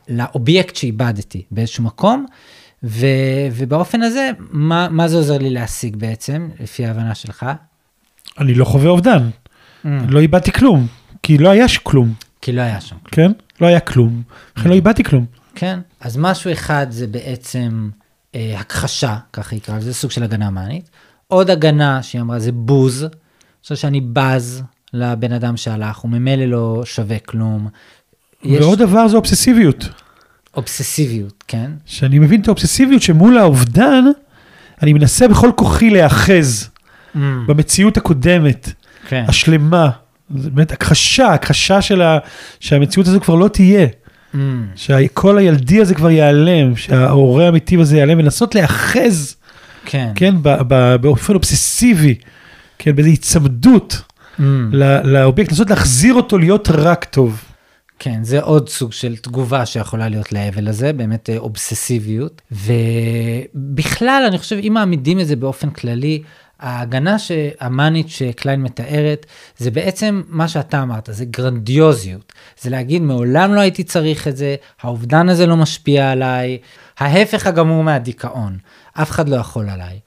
[0.08, 2.26] לאובייקט שאיבדתי באיזשהו מקום,
[2.84, 3.06] ו,
[3.52, 7.46] ובאופן הזה, מה, מה זה עוזר לי להשיג בעצם, לפי ההבנה שלך?
[8.38, 9.28] אני לא חווה אובדן,
[9.84, 9.88] Mm.
[10.08, 10.86] לא איבדתי כלום,
[11.22, 12.96] כי לא היה כלום, כי לא היה שם.
[13.10, 13.32] כן?
[13.60, 14.22] לא היה כלום,
[14.56, 15.26] לכן לא איבדתי כלום.
[15.54, 17.90] כן, אז משהו אחד זה בעצם
[18.34, 20.90] אה, הכחשה, ככה יקרא לזה, סוג של הגנה מאנית.
[21.26, 23.10] עוד הגנה שהיא אמרה זה בוז, אני
[23.62, 24.62] חושב שאני בז
[24.92, 27.68] לבן אדם שהלך, הוא ממילא לא שווה כלום.
[28.42, 29.88] יש ועוד דבר זה אובססיביות.
[30.56, 31.70] אובססיביות, כן?
[31.86, 34.04] שאני מבין את האובססיביות שמול האובדן,
[34.82, 36.68] אני מנסה בכל כוחי להיאחז
[37.46, 38.72] במציאות הקודמת,
[39.08, 39.24] כן.
[39.28, 39.90] השלמה.
[40.36, 42.18] זה באמת הכחשה, הכחשה של ה...
[42.60, 43.86] שהמציאות הזו כבר לא תהיה,
[44.34, 44.36] Mm,
[44.76, 49.34] שכל הילדי הזה כבר ייעלם, שההורה האמיתי הזה ייעלם, ולנסות להיאחז,
[49.84, 50.08] כן.
[50.14, 52.14] כן, ב- ב- באופן אובססיבי,
[52.78, 54.02] כן, באיזו היצמדות
[54.38, 57.42] Mm, ל- לאובייקט, לנסות להחזיר אותו להיות רק טוב.
[57.98, 62.42] כן, זה עוד סוג של תגובה שיכולה להיות להבל הזה, באמת אה, אובססיביות.
[62.50, 66.22] ובכלל, אני חושב, אם מעמידים את זה באופן כללי,
[66.60, 67.16] ההגנה
[67.60, 72.32] המאנית שקליין מתארת, זה בעצם מה שאתה אמרת, זה גרנדיוזיות.
[72.60, 76.58] זה להגיד, מעולם לא הייתי צריך את זה, האובדן הזה לא משפיע עליי,
[76.98, 78.58] ההפך הגמור מהדיכאון,
[78.92, 79.98] אף אחד לא יכול עליי.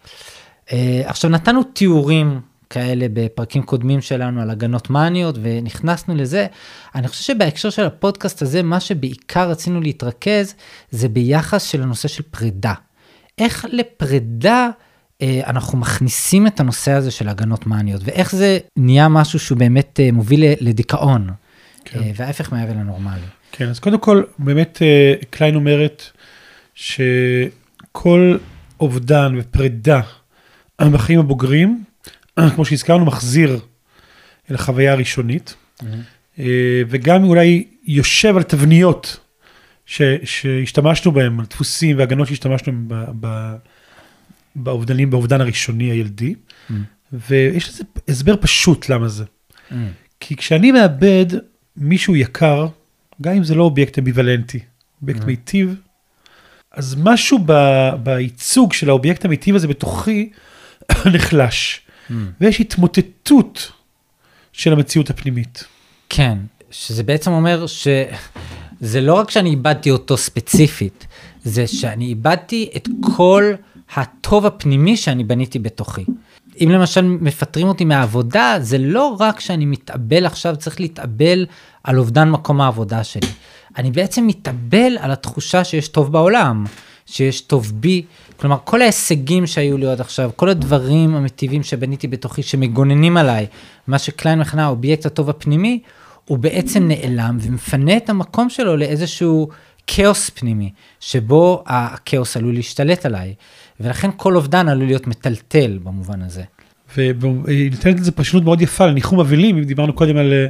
[0.71, 6.47] אה, עכשיו, נתנו תיאורים כאלה בפרקים קודמים שלנו על הגנות מאניות ונכנסנו לזה.
[6.95, 10.55] אני חושב שבהקשר של הפודקאסט הזה, מה שבעיקר רצינו להתרכז
[10.91, 12.73] זה ביחס של הנושא של פרידה.
[13.37, 14.69] איך לפרידה
[15.21, 19.99] אה, אנחנו מכניסים את הנושא הזה של הגנות מאניות, ואיך זה נהיה משהו שהוא באמת
[19.99, 21.29] אה, מוביל לדיכאון,
[21.85, 21.99] כן.
[21.99, 23.21] אה, וההפך מהאבל הנורמלי.
[23.51, 26.03] כן, אז קודם כל, באמת אה, קליין אומרת
[26.73, 28.37] שכל
[28.79, 30.01] אובדן ופרידה
[30.81, 31.83] בחיים הבוגרים,
[32.55, 33.59] כמו שהזכרנו, מחזיר
[34.49, 35.55] אל החוויה הראשונית,
[36.39, 36.45] אה,
[36.89, 39.19] וגם אולי יושב על תבניות
[39.85, 43.55] ש, שהשתמשנו בהם, על דפוסים והגנות שהשתמשנו בהם ב- ב-
[44.55, 46.35] באובדנים, באובדן הראשוני הילדי,
[46.69, 46.73] Mm.
[47.13, 49.23] ויש לזה הסבר פשוט למה זה.
[49.69, 49.73] Mm,
[50.19, 51.25] כי כשאני מאבד
[51.77, 52.67] מישהו יקר,
[53.21, 54.59] גם אם זה לא אובייקט אמביוולנטי,
[55.01, 55.23] אובייקט.
[55.23, 55.75] מיטיב,
[56.71, 60.29] אז משהו ב- בייצוג של האובייקט המיטיב הזה בתוכי
[61.13, 62.13] נחלש, mm.
[62.41, 63.71] ויש התמוטטות
[64.53, 65.63] של המציאות הפנימית.
[66.09, 66.37] כן,
[66.71, 71.07] שזה בעצם אומר שזה לא רק שאני איבדתי אותו ספציפית,
[71.43, 73.53] זה שאני איבדתי את כל
[73.95, 76.05] הטוב הפנימי שאני בניתי בתוכי.
[76.63, 81.45] אם למשל מפטרים אותי מהעבודה, זה לא רק שאני מתאבל עכשיו, צריך להתאבל
[81.83, 83.27] על אובדן מקום העבודה שלי.
[83.77, 86.65] אני בעצם מתאבל על התחושה שיש טוב בעולם,
[87.05, 88.05] שיש טוב בי.
[88.41, 93.47] כלומר, כל ההישגים שהיו לי עד עכשיו, כל הדברים המיטיבים שבניתי בתוכי, שמגוננים עליי,
[93.87, 95.79] מה שקליין מכנה האובייקט הטוב הפנימי,
[96.25, 99.49] הוא בעצם נעלם ומפנה את המקום שלו לאיזשהו
[99.87, 103.33] כאוס פנימי, שבו הכאוס עלול להשתלט עליי.
[103.79, 106.43] ולכן כל אובדן עלול להיות מטלטל במובן הזה.
[106.97, 110.45] והיא נותנת לזה פרשנות מאוד יפה לניחום אבלים, אם דיברנו קודם על אה,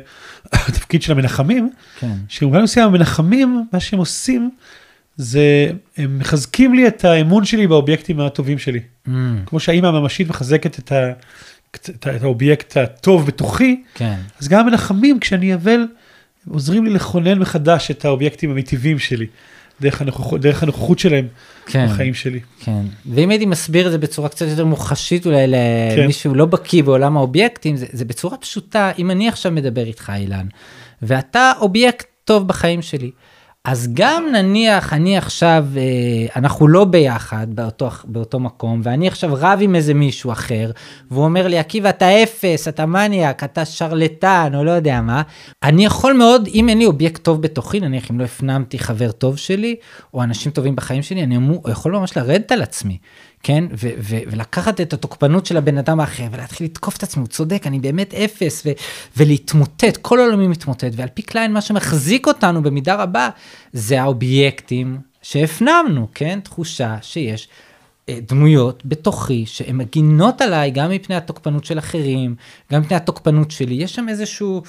[0.67, 2.15] התפקיד של המנחמים, כן.
[2.27, 4.51] שבמובן מסוים המנחמים, מה שהם עושים,
[5.21, 8.79] זה הם מחזקים לי את האמון שלי באובייקטים הטובים שלי.
[9.07, 9.09] Mm,
[9.45, 11.11] כמו שהאימא הממשית מחזקת את, ה,
[11.75, 14.15] את, את האובייקט הטוב בתוכי, כן.
[14.39, 15.85] אז גם המנחמים, כשאני אבל,
[16.49, 19.27] עוזרים לי לכונן מחדש את האובייקטים המיטיבים שלי,
[19.81, 21.27] דרך הנוכחות, דרך הנוכחות שלהם
[21.65, 21.87] כן.
[21.87, 22.39] בחיים שלי.
[22.59, 26.01] כן, ואם הייתי מסביר את זה בצורה קצת יותר מוחשית אולי כן.
[26.01, 30.45] למישהו לא בקיא בעולם האובייקטים, זה, זה בצורה פשוטה, אם אני עכשיו מדבר איתך אילן,
[31.01, 33.11] ואתה אובייקט טוב בחיים שלי,
[33.65, 35.81] אז גם נניח אני עכשיו, אה,
[36.35, 40.71] אנחנו לא ביחד באותו, באותו מקום, ואני עכשיו רב עם איזה מישהו אחר,
[41.11, 45.21] והוא אומר לי, עקיבא, אתה אפס, אתה מניאק, אתה שרלטן, או לא יודע מה,
[45.63, 49.37] אני יכול מאוד, אם אין לי אובייקט טוב בתוכי, נניח אם לא הפנמתי חבר טוב
[49.37, 49.75] שלי,
[50.13, 51.37] או אנשים טובים בחיים שלי, אני
[51.71, 52.97] יכול ממש לרדת על עצמי,
[53.43, 53.63] כן?
[53.71, 57.63] ו- ו- ולקחת את התוקפנות של הבן אדם האחר, ולהתחיל לתקוף את עצמי, הוא צודק,
[57.67, 58.71] אני באמת אפס, ו-
[59.17, 63.29] ולהתמוטט, כל העולמי מתמוטט, ועל פי קליין, מה שמחזיק אותנו במידה רבה,
[63.73, 66.39] זה האובייקטים שהפנמנו, כן?
[66.43, 67.47] תחושה שיש
[68.09, 72.35] אה, דמויות בתוכי שהן מגינות עליי גם מפני התוקפנות של אחרים,
[72.71, 74.63] גם מפני התוקפנות שלי, יש שם איזשהו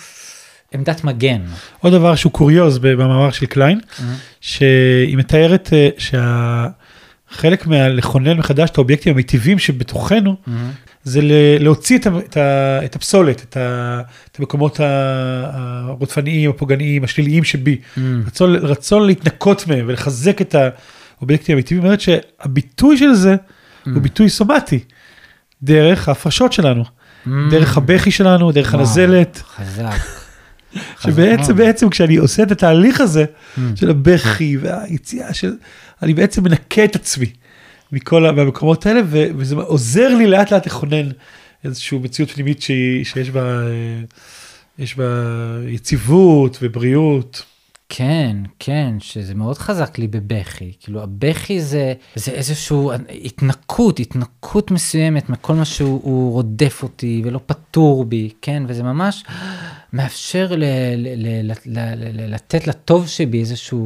[0.74, 1.42] עמדת מגן.
[1.80, 3.80] עוד דבר שהוא קוריוז במאמר של קליין,
[4.40, 5.88] שהיא מתארת אה,
[7.32, 10.36] שהחלק מהלכונן מחדש את האובייקטים המיטיבים שבתוכנו,
[11.04, 12.36] זה ל- להוציא את, את,
[12.84, 13.56] את הפסולת, את,
[14.32, 17.76] את המקומות הרודפניים, הפוגעניים, השליליים שבי.
[18.26, 20.54] רצון, רצון להתנקות מהם ולחזק את
[21.18, 23.36] האובייקטים המיטיביים, אומרת שהביטוי של זה
[23.84, 24.78] הוא ביטוי סומטי,
[25.62, 26.84] דרך ההפרשות שלנו,
[27.50, 30.21] דרך הבכי שלנו, דרך וואו, הנזלת, חזק.
[31.00, 31.54] שבעצם חזק.
[31.54, 33.60] בעצם כשאני עושה את התהליך הזה Mm.
[33.74, 35.52] של הבכי והיציאה של,
[36.02, 37.26] אני בעצם מנקה את עצמי
[37.92, 41.08] מכל המקומות האלה, ו- וזה עוזר לי לאט לאט לכונן
[41.64, 44.00] איזושהי מציאות פנימית שהיא, שיש בה, אה,
[44.78, 45.04] יש בה
[45.68, 47.42] יציבות ובריאות.
[47.88, 50.72] כן, כן, שזה מאוד חזק לי בבכי.
[50.80, 52.76] כאילו, הבכי זה, זה איזושהי
[53.24, 58.62] התנקות, התנקות מסוימת מכל מה שהוא הוא רודף אותי ולא פטור בי, כן?
[58.68, 59.24] וזה ממש
[59.92, 60.64] מאפשר ל,
[60.96, 63.78] ל, ל, ל, ל, ל, לתת לטוב שבי איזושהי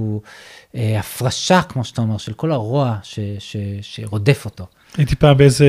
[0.75, 4.67] אה, הפרשה, כמו שאתה אומר, של כל הרוע ש, ש, שרודף אותו.
[4.97, 5.67] הייתי פעם באיזה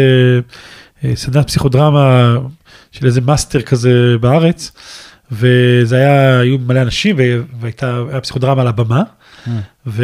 [1.03, 2.35] אה, סדנת פסיכודרמה
[2.91, 4.71] של איזה מאסטר כזה בארץ,
[5.31, 7.15] וזה היה, היו מלא אנשים,
[7.59, 9.03] והייתה פסיכודרמה על הבמה,
[9.87, 10.03] ו...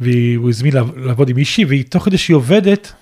[0.00, 2.92] והוא הזמין לעב- לעבוד עם מישהי, והיא תוך כדי שהיא עובדת,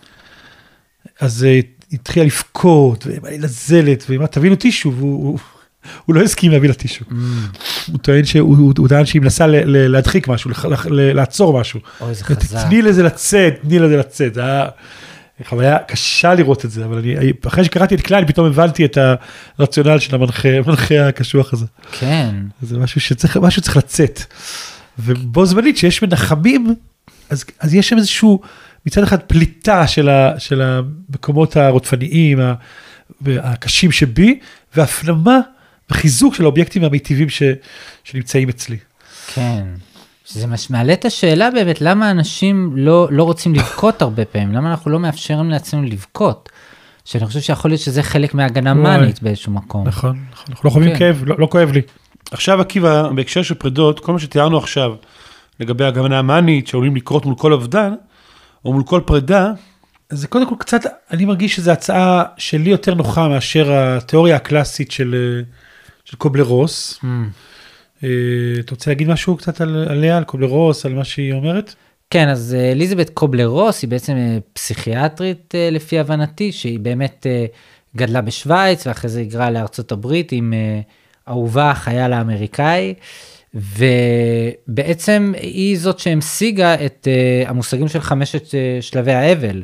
[1.20, 1.62] אז אה, היא
[1.92, 5.38] התחילה לבכות, ולזלת, והיא אמרה, תביאו טישו, והוא
[6.04, 7.04] הוא, לא הסכים להביא לה טישו.
[7.86, 10.50] הוא טוען שהוא הוא- הוא טען שהיא מנסה להדחיק משהו,
[10.90, 11.80] לעצור משהו.
[12.00, 12.66] אוי, זה חזק.
[12.68, 14.34] תני לזה לצאת, תני לזה לצאת.
[14.34, 14.66] זה היה
[15.44, 17.14] חוויה קשה לראות את זה, אבל אני,
[17.46, 18.98] אחרי שקראתי את קליין, פתאום הבנתי את
[19.58, 20.54] הרציונל של המנחה,
[21.08, 21.66] הקשוח הזה.
[21.92, 24.20] כן, זה משהו שצריך, משהו צריך לצאת.
[24.98, 26.74] ובו זמנית שיש מנחמים,
[27.30, 28.40] אז, אז יש שם איזשהו,
[28.86, 32.38] מצד אחד פליטה של, ה, של המקומות הרודפניים,
[33.26, 34.38] הקשים שבי,
[34.76, 35.38] והפנמה
[35.92, 37.42] וחיזוק של האובייקטים המיטיבים ש,
[38.04, 38.76] שנמצאים אצלי.
[39.34, 39.64] כן.
[40.24, 44.52] שזה מש- מעלה את השאלה באמת, למה אנשים לא, לא רוצים לבכות הרבה פעמים?
[44.52, 46.48] למה אנחנו לא מאפשרים לעצמנו לבכות?
[47.04, 48.74] שאני חושב שיכול להיות שזה חלק מהגנה.
[48.74, 49.88] מאנית באיזשהו מקום.
[49.88, 50.98] נכון, נכון, אנחנו לא חווים כן.
[50.98, 51.80] כאב, לא, לא כואב לי.
[52.30, 54.94] עכשיו עקיבא, בהקשר של פרידות, כל מה שתיארנו עכשיו,
[55.60, 57.92] לגבי הגמנה המאנית שעלולים לקרות מול כל אובדן,
[58.64, 59.50] או מול כל פרידה,
[60.10, 65.14] זה קודם כל קצת, אני מרגיש שזו הצעה שלי יותר נוחה מאשר התיאוריה הקלאסית של,
[65.14, 65.42] אה,
[66.12, 66.98] של קובלר רוס.
[67.02, 67.06] Mm.
[68.04, 68.08] אה,
[68.60, 71.74] אתה רוצה להגיד משהו קצת על, עליה, על קובלר רוס, על מה שהיא אומרת?
[72.10, 77.26] כן, אז אה, אליזבת קובלר רוס היא בעצם אה, פסיכיאטרית לפי הבנתי, שהיא באמת
[77.96, 80.80] גדלה בשוויץ ואחרי זה היגרה לארצות הברית עם אה,
[81.28, 82.94] אהובה החייל האמריקאי,
[83.54, 87.08] ובעצם היא זאת שהמשיגה את
[87.46, 89.62] המושגים של חמשת שלבי האבל.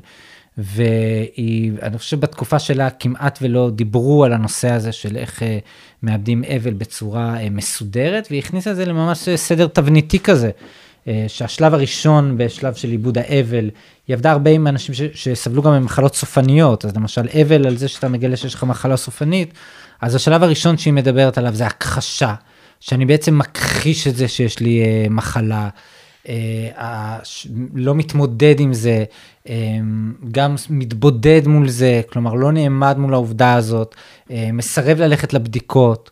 [0.58, 5.58] והיא, אני חושב שבתקופה שלה כמעט ולא דיברו על הנושא הזה של איך אה,
[6.02, 10.50] מאבדים אבל בצורה אה, מסודרת, והיא הכניסה את זה לממש אה, סדר תבניתי כזה.
[11.28, 13.70] שהשלב הראשון בשלב של עיבוד האבל,
[14.08, 17.88] היא עבדה הרבה עם אנשים ש, שסבלו גם ממחלות סופניות, אז למשל אבל על זה
[17.88, 19.54] שאתה מגלה שיש לך מחלה סופנית,
[20.00, 22.34] אז השלב הראשון שהיא מדברת עליו זה הכחשה,
[22.80, 25.68] שאני בעצם מכחיש את זה שיש לי מחלה,
[27.74, 29.04] לא מתמודד עם זה,
[29.48, 29.54] אה,
[30.30, 33.94] גם מתבודד מול זה, כלומר לא נעמד מול העובדה הזאת,
[34.30, 36.10] אה, מסרב ללכת לבדיקות.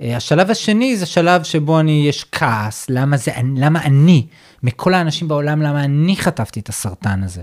[0.00, 4.26] אה, השלב השני זה שלב שבו אני, יש כעס, למה זה, למה אני,
[4.62, 7.42] מכל האנשים בעולם, למה אני חטפתי את הסרטן הזה.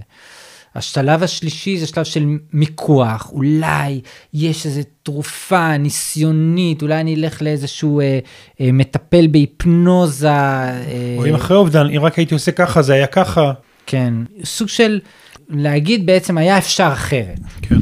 [0.75, 4.01] השלב השלישי זה שלב של מיקוח, אולי
[4.33, 8.19] יש איזו תרופה ניסיונית, אולי אני אלך לאיזשהו אה,
[8.61, 10.29] אה, מטפל בהיפנוזה.
[10.29, 13.51] אה, או אם אחרי אובדן, אם רק הייתי עושה ככה, זה היה ככה.
[13.85, 14.99] כן, סוג של
[15.49, 17.39] להגיד בעצם היה אפשר אחרת.
[17.61, 17.75] כן.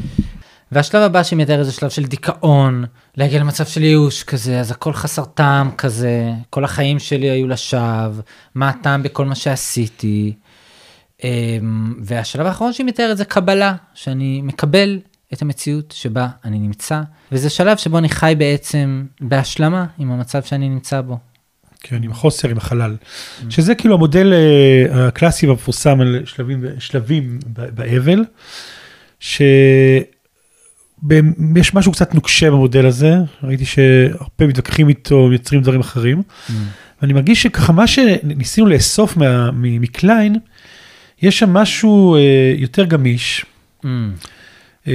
[0.71, 2.85] והשלב הבא שהיא מתארת זה שלב של דיכאון,
[3.17, 8.21] להגיע למצב של ייאוש כזה, אז הכל חסר טעם כזה, כל החיים שלי היו לשווא,
[8.55, 10.33] מה הטעם בכל מה שעשיתי.
[11.23, 14.99] אמ, והשלב האחרון שהיא מתארת זה קבלה, שאני מקבל
[15.33, 20.69] את המציאות שבה אני נמצא, וזה שלב שבו אני חי בעצם בהשלמה עם המצב שאני
[20.69, 21.17] נמצא בו.
[21.79, 22.95] כן, עם החוסר, עם החלל.
[23.49, 28.23] שזה כאילו המודל אה, הקלאסי והמפורסם על שלבים, שלבים באבל,
[29.19, 30.05] שיש
[31.73, 36.21] משהו קצת נוקשה במודל הזה, ראיתי שהרבה מתווכחים איתו, יוצרים דברים אחרים,
[37.01, 40.35] ואני מרגיש שככה מה שניסינו לאסוף מה- מקליין,
[41.23, 42.21] יש שם משהו אה,
[42.57, 43.45] יותר גמיש,
[43.83, 43.87] Mm,
[44.87, 44.93] אה,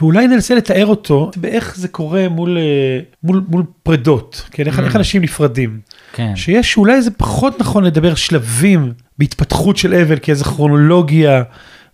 [0.00, 4.82] ואולי ננסה לתאר אותו באיך זה קורה מול, אה, מול, מול פרדות, כן, איך, Mm.
[4.82, 5.80] איך אנשים נפרדים.
[6.12, 11.42] כן, שיש אולי זה פחות נכון לדבר שלבים בהתפתחות של אבל כאיזה כרונולוגיה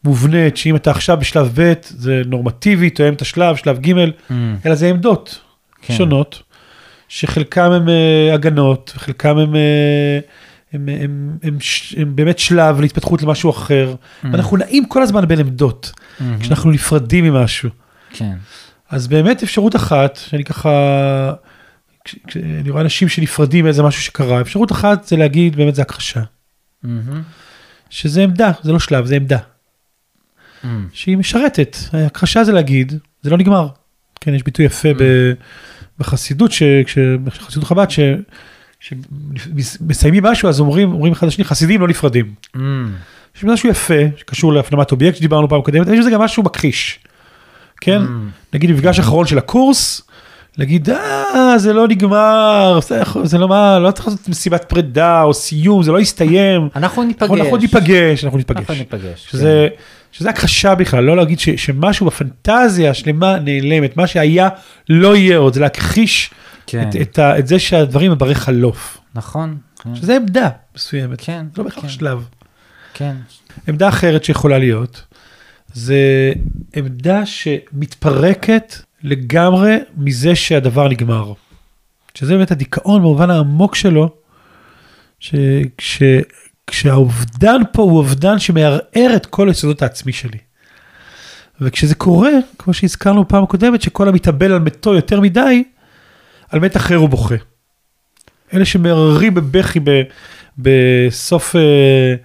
[0.04, 4.32] מובנית, שאם אתה עכשיו בשלב ב' זה נורמטיבי, תואם את השלב, שלב ג', mm,
[4.66, 5.40] אלא זה עמדות
[5.82, 5.94] כן.
[5.94, 6.42] שונות,
[7.08, 10.18] שחלקם הם אה, הגנות, וחלקם הם, אה,
[10.72, 11.58] הם, הם, הם, הם,
[11.96, 13.94] הם באמת שלב להתפתחות למשהו אחר.
[13.94, 14.26] Mm.
[14.32, 17.70] ואנחנו נעים כל הזמן בין עמדות, mm, כשאנחנו נפרדים ממשהו.
[18.10, 18.34] כן,
[18.90, 20.70] אז באמת אפשרות אחת, שאני ככה,
[22.04, 26.22] כש- כשאני רואה אנשים שנפרדים מאיזה משהו שקרה, אפשרות אחת זה להגיד באמת זה הכחשה.
[26.82, 27.22] מהמם,
[27.90, 29.38] שזה עמדה, זה לא שלב, זה עמדה,
[30.62, 31.76] mm, שהיא משרתת.
[31.92, 33.68] הכחשה זה להגיד, זה לא נגמר.
[34.20, 35.32] כן, יש ביטוי יפה ב,
[35.98, 36.62] בחסידות, ש,
[37.24, 38.00] בחסידות חב"ד, ש-
[38.80, 42.34] שמסיימים משהו אז אומרים, אומרים אחד לשני, חסידים לא נפרדים.
[42.56, 42.58] mm,
[43.36, 46.98] יש בזה משהו יפה שקשור להפנמת אובייקט שדיברנו פעם קודמת, יש בזה גם משהו מכחיש.
[47.80, 48.02] כן?
[48.02, 48.54] Mm.
[48.54, 50.02] נגיד מפגש אחרון של הקורס,
[50.58, 55.34] להגיד אה זה לא נגמר, זה, זה לא מה, לא צריך לעשות מסיבת פרידה או
[55.34, 56.68] סיום, זה לא יסתיים.
[56.76, 57.30] אנחנו ניפגש.
[57.30, 58.58] אנחנו, ניפגש, אנחנו ניפגש.
[58.58, 59.26] אנחנו ניפגש.
[59.30, 59.68] שזה,
[60.12, 64.48] שזה הכחשה בכלל, לא להגיד ש, שמשהו בפנטזיה השלמה נעלמת, מה שהיה
[64.88, 66.30] לא יהיה עוד, זה להכחיש
[66.66, 69.56] כן, את, את, ה, את זה שהדברים הם ברי חלוף, נכון.
[69.82, 71.88] כן, שזה עמדה מסוימת, כן, לא בהכרח כן.
[71.88, 72.28] שלב.
[72.94, 73.16] כן.
[73.68, 75.04] עמדה אחרת שיכולה להיות,
[75.72, 76.32] זה
[76.76, 81.32] עמדה שמתפרקת לגמרי מזה שהדבר נגמר.
[82.14, 84.10] שזה באמת הדיכאון במובן העמוק שלו,
[85.20, 86.02] שכש,
[86.66, 90.38] כשהאובדן פה הוא אובדן שמערער את כל היסודות העצמי שלי.
[91.60, 95.64] וכשזה קורה, כמו שהזכרנו בפעם הקודמת, שכל המתאבל על מתו יותר מדי,
[96.50, 97.34] על מת אחר הוא בוכה.
[98.54, 100.02] אלה שמערערים בבכי ב,
[100.58, 102.16] בסוף, אה, אה,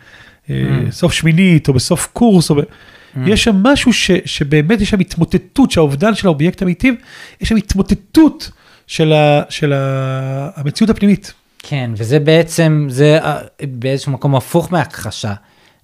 [0.51, 0.91] Mm.
[0.91, 2.60] סוף שמינית או בסוף קורס, או ב...
[3.25, 6.95] יש שם משהו ש, שבאמת יש שם התמוטטות, שהאובדן של האובייקט המיטיב,
[7.41, 8.51] יש שם התמוטטות
[8.88, 11.34] של, ה, של ה, המציאות הפנימית.
[11.60, 15.34] כן, וזה בעצם, זה אה, באיזשהו מקום הפוך מהכחשה,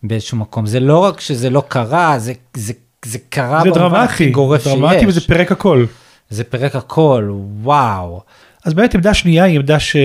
[0.04, 0.66] באיזשהו מקום.
[0.66, 2.74] זה לא רק שזה לא קרה, זה, זה,
[3.06, 5.08] זה קרה זה במובן הכי גורף זה דרמטי שיש.
[5.08, 5.86] וזה פירק הכל.
[6.30, 7.30] זה פירק הכל,
[7.62, 8.22] וואו.
[8.66, 9.96] אז באמת עמדה שנייה היא עמדה ש...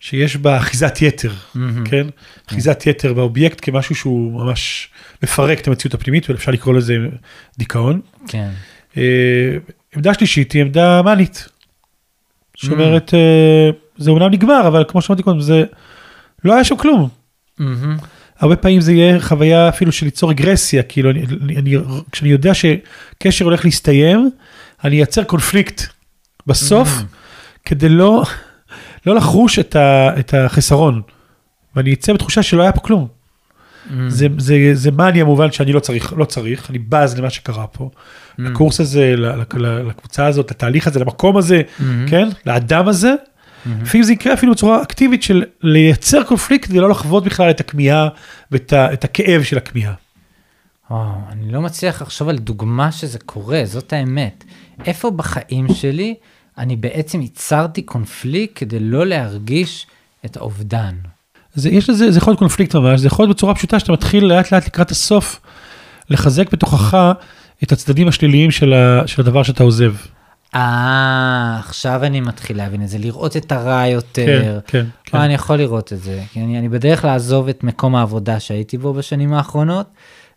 [0.00, 1.84] שיש בה אחיזת יתר, מהמם.
[1.84, 2.06] כן?
[2.48, 4.88] אחיזת יתר באובייקט כמשהו שהוא ממש
[5.22, 6.94] מפרק את המציאות הפנימית, ואפשר לקרוא לזה
[7.58, 8.00] דיכאון.
[8.28, 8.50] כן.
[8.96, 9.56] אה,
[9.96, 11.48] עמדה שלישית היא עמדה מאנית,
[12.56, 15.64] שאומרת, אה, זה אומנם נגמר, אבל כמו שאמרתי קודם, זה
[16.44, 17.08] לא היה שם כלום.
[17.58, 17.96] מהמם.
[18.38, 21.76] הרבה פעמים זה יהיה חוויה אפילו של ליצור רגרסיה, כאילו אני, אני, אני,
[22.12, 24.30] כשאני יודע שקשר הולך להסתיים,
[24.84, 25.82] אני אייצר קונפליקט
[26.46, 27.02] בסוף, Mm.
[27.64, 28.22] כדי לא,
[29.06, 31.02] לא לחוש את, ה, את החסרון.
[31.76, 33.08] ואני אצא בתחושה שלא היה פה כלום.
[33.90, 34.10] מהמם.
[34.10, 37.90] זה, זה, זה מאניה מובן שאני לא צריך, לא צריך, אני בז למה שקרה פה.
[38.38, 41.62] לקורס הזה, ל- ל- לקבוצה הזאת, לתהליך הזה, למקום הזה.
[42.06, 42.28] כן?
[42.46, 43.14] לאדם הזה.
[43.82, 48.08] לפעמים זה יקרה אפילו בצורה אקטיבית של לייצר קונפליקט כדי לא לחוות בכלל את הכמיהה
[48.50, 49.92] ואת הכאב של הכמיהה.
[50.92, 54.44] וואו, אני לא מצליח לחשוב על דוגמה שזה קורה, זאת האמת.
[54.86, 56.14] איפה בחיים שלי
[56.58, 59.86] אני בעצם ייצרתי קונפליקט כדי לא להרגיש
[60.24, 60.94] את האובדן?
[61.54, 64.24] זה, יש לזה, זה יכול להיות קונפליקט ממש, זה יכול להיות בצורה פשוטה שאתה מתחיל
[64.24, 65.40] לאט לאט לקראת הסוף
[66.10, 67.12] לחזק בתוכך
[67.62, 69.94] את הצדדים השליליים של, ה, של הדבר שאתה עוזב.
[70.54, 74.60] אה, עכשיו אני מתחיל להבין את זה, לראות את הרע כן, יותר.
[74.66, 75.18] כן, כן.
[75.18, 78.78] אה, אני יכול לראות את זה, כי אני, אני בדרך לעזוב את מקום העבודה שהייתי
[78.78, 79.86] בו בשנים האחרונות,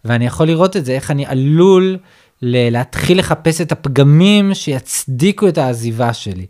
[0.05, 1.97] ואני יכול לראות את זה, איך אני עלול
[2.41, 6.45] להתחיל לחפש את הפגמים שיצדיקו את העזיבה שלי,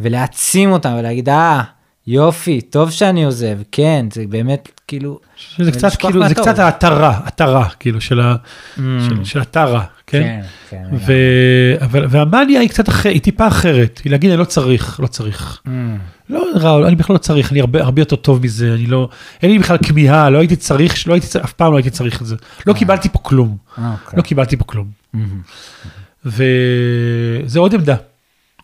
[0.00, 1.62] ולהעצים אותם ולהגיד, אה,
[2.06, 5.18] יופי, טוב שאני עוזב, כן, זה באמת כאילו...
[5.36, 6.44] שזה קצת כאילו, זה מהטוב.
[6.44, 8.36] קצת ההתרה, התרה, כאילו, של ה-
[8.76, 10.22] של- של הטרה, כן?
[10.22, 10.40] כן,
[10.70, 10.96] כן.
[11.06, 11.12] ו...
[11.80, 15.60] אבל, והמאניה היא קצת אחרת, היא טיפה אחרת, היא להגיד אני לא צריך, לא צריך.
[15.66, 15.70] Mm,
[16.30, 19.08] לא, רע, אני בכלל לא צריך, אני הרבה, הרבה יותר טוב מזה, אני לא,
[19.42, 22.26] אין לי בכלל כמיהה, לא הייתי צריך, לא הייתי, אף פעם לא הייתי צריך את
[22.26, 22.36] זה.
[22.66, 22.78] לא אה.
[22.78, 24.16] קיבלתי פה כלום, אוקיי.
[24.16, 24.90] לא קיבלתי פה כלום.
[26.26, 27.96] וזה עוד עמדה,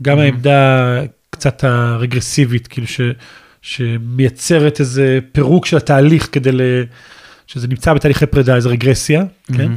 [0.03, 1.01] גם העמדה
[1.31, 3.01] קצת הרגרסיבית, כאילו ש,
[3.63, 6.61] שמייצרת איזה פירוק של התהליך כדי ל...
[7.47, 9.73] שזה נמצא בתהליכי פרידה, איזה רגרסיה, כן?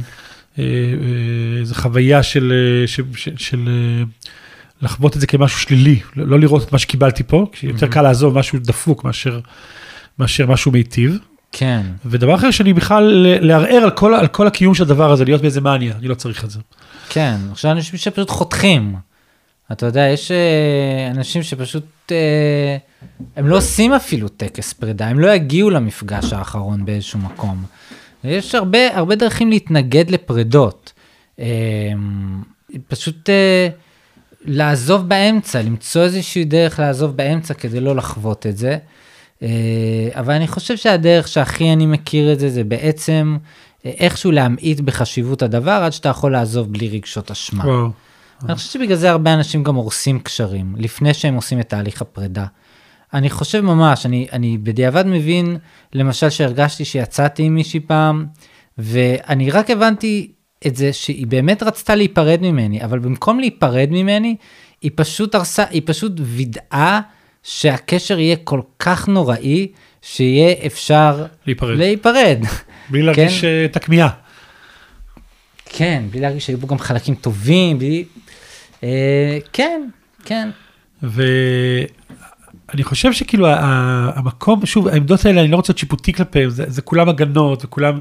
[0.58, 4.04] אה, אה, איזו חוויה של, אה, של, של, של אה,
[4.82, 8.38] לחוות את זה כמשהו שלילי, לא לראות את מה שקיבלתי פה, כי יותר קל לעזוב
[8.38, 9.40] משהו דפוק מאשר,
[10.18, 11.18] מאשר משהו מיטיב.
[11.52, 11.82] כן.
[12.06, 15.60] ודבר אחר שאני בכלל לערער על כל, על כל הקיום של הדבר הזה, להיות באיזה
[15.60, 16.60] מניה, אני לא צריך את זה.
[17.08, 18.96] כן, עכשיו אנשים שפשוט חותכים.
[19.72, 22.76] אתה יודע, יש אה, אנשים שפשוט, אה,
[23.36, 27.64] הם לא עושים אפילו טקס פרידה, הם לא יגיעו למפגש האחרון באיזשהו מקום.
[28.24, 30.92] יש הרבה, הרבה דרכים להתנגד לפרידות.
[31.40, 31.46] אה,
[32.88, 33.30] פשוט
[34.44, 38.78] לעזוב באמצע, למצוא איזושהי דרך לעזוב באמצע כדי לא לחוות את זה.
[39.42, 43.36] אה, אבל אני חושב שהדרך שהכי אני מכיר את זה, זה בעצם
[43.86, 47.64] אה, איכשהו להמעיט בחשיבות הדבר עד שאתה יכול לעזוב בלי רגשות אשמה.
[47.64, 47.90] וואו.
[48.44, 52.46] אני חושב שבגלל זה הרבה אנשים גם הורסים קשרים, לפני שהם עושים את תהליך הפרידה.
[53.14, 55.56] אני חושב ממש, אני, אני בדיעבד מבין,
[55.92, 58.26] למשל שהרגשתי שיצאתי עם מישהי פעם,
[58.78, 60.32] ואני רק הבנתי
[60.66, 64.36] את זה שהיא באמת רצתה להיפרד ממני, אבל במקום להיפרד ממני,
[64.82, 67.00] היא פשוט הרסה, היא פשוט וידאה
[67.42, 69.66] שהקשר יהיה כל כך נוראי,
[70.02, 71.76] שיהיה אפשר להיפרד.
[71.78, 72.38] להיפרד.
[72.90, 74.08] בלי להרגיש אה, את הכמיהה.
[75.64, 78.04] כן, בלי להרגיש שהיו בו גם חלקים טובים, בלי...
[78.82, 79.88] אה, כן,
[80.24, 80.50] כן.
[81.02, 86.82] ואני חושב שכאילו המקום, שוב, העמדות האלה, אני לא רוצה להיות שיפוטי כלפיהם, זה, זה
[86.82, 87.98] כולם הגנות וכולם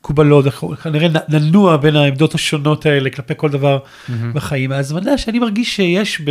[0.00, 3.78] קובלות, אנחנו כנראה ננוע בין העמדות השונות האלה כלפי כל דבר
[4.34, 4.72] בחיים.
[4.72, 6.30] ההזמנה שאני מרגיש שיש, ב,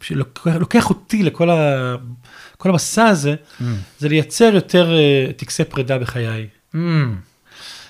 [0.00, 1.94] שלוקח לוקח אותי לכל ה,
[2.56, 3.34] כל המסע הזה,
[3.98, 6.46] זה לייצר יותר אה, טקסי פרידה בחיי.
[6.74, 6.78] Mm,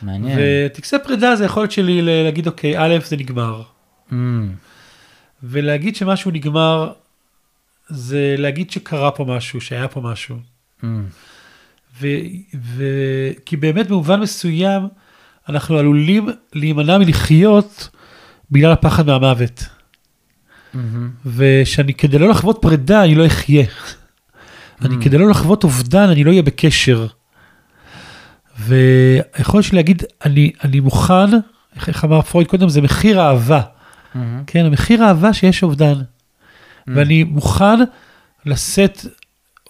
[0.03, 0.39] מעניין.
[0.41, 3.63] וטקסי פרידה זה יכולת שלי להגיד, אוקיי, א', זה נגמר.
[4.11, 4.15] Mm,
[5.43, 6.93] ולהגיד שמשהו נגמר,
[7.89, 10.37] זה להגיד שקרה פה משהו, שהיה פה משהו.
[10.83, 10.87] mm,
[12.01, 12.07] ו,
[12.55, 12.85] ו,
[13.47, 14.83] כי באמת במובן מסוים,
[15.49, 17.89] אנחנו עלולים להימנע מלחיות
[18.51, 19.65] בגלל הפחד מהמוות.
[20.75, 21.11] מהמם.
[21.27, 23.67] ושאני, כדי לא לחוות פרידה, אני לא אחיה.
[24.85, 27.07] אני, כדי לא לחוות אובדן, אני לא אהיה בקשר.
[28.59, 31.31] והיכולת שלי להגיד, אני, אני מוכן,
[31.77, 33.61] איך, איך אמר פרויד קודם, זה מחיר האהבה.
[34.15, 34.43] מהמם.
[34.47, 35.95] כן, המחיר האהבה שיש אובדן.
[36.87, 37.79] ואני מוכן
[38.47, 39.07] לשאת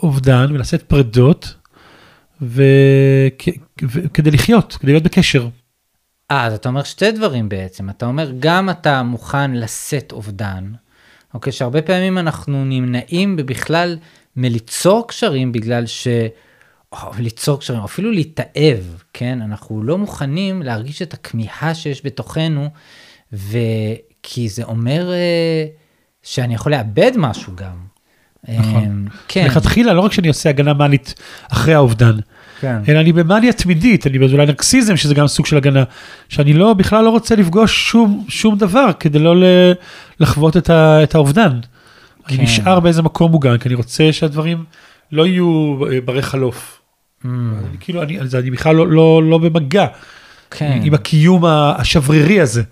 [0.02, 1.54] אובדן ולשאת פרדות,
[2.42, 5.48] וכדי לחיות, כדי להיות בקשר.
[6.30, 7.90] אה, אז אתה אומר שתי דברים בעצם.
[7.90, 10.72] אתה אומר, גם אתה מוכן לשאת אובדן,
[11.34, 13.98] אוקיי, שהרבה פעמים אנחנו נמנעים בכלל
[14.36, 16.08] מליצור קשרים בגלל ש...
[16.92, 19.42] או, ליצור קשרים, אפילו להתאהב, כן?
[19.42, 22.68] אנחנו לא מוכנים להרגיש את הכמיהה שיש בתוכנו,
[23.32, 25.66] וכי זה אומר אה,
[26.22, 27.89] שאני יכול לאבד משהו גם.
[28.48, 29.06] נכון.
[29.10, 29.46] אה, כן.
[29.46, 31.14] לכתחילה, לא רק שאני עושה הגנה מאנית
[31.52, 32.16] אחרי האובדן,
[32.60, 32.76] כן.
[32.88, 35.84] אלא אני במאניה תמידית, אני אולי נרקסיזם, שזה גם סוג של הגנה,
[36.28, 39.34] שאני לא, בכלל לא רוצה לפגוש שום, שום דבר כדי לא
[40.20, 41.60] לחוות את, ה, את האובדן.
[42.28, 42.42] אני כן.
[42.42, 44.64] נשאר באיזה מקום מוגן, כי אני רוצה שהדברים
[45.12, 46.80] לא יהיו אה, ברי חלוף.
[47.22, 49.86] Mm, אני, כאילו, אני, אני בכלל לא, לא, לא במגע
[50.50, 50.80] כן.
[50.82, 52.62] עם הקיום השברירי הזה.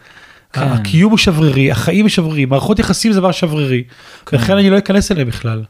[0.58, 0.72] כן.
[0.72, 3.84] הקיום הוא שברירי, החיים הם שבריריים, מערכות יחסים זה דבר שברירי,
[4.26, 4.36] כן.
[4.36, 5.64] לכן אני לא אכנס אליהם בכלל.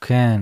[0.00, 0.40] כן.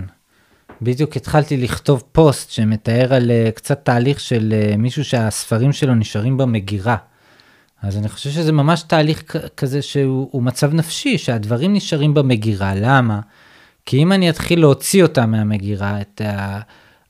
[0.83, 6.37] בדיוק התחלתי לכתוב פוסט שמתאר על uh, קצת תהליך של uh, מישהו שהספרים שלו נשארים
[6.37, 6.97] במגירה.
[7.83, 12.75] אז אני חושב שזה ממש תהליך כזה שהוא הוא מצב נפשי, שהדברים נשארים במגירה.
[12.75, 13.21] למה?
[13.87, 16.61] כי אם אני אתחיל להוציא אותם מהמגירה, את ה...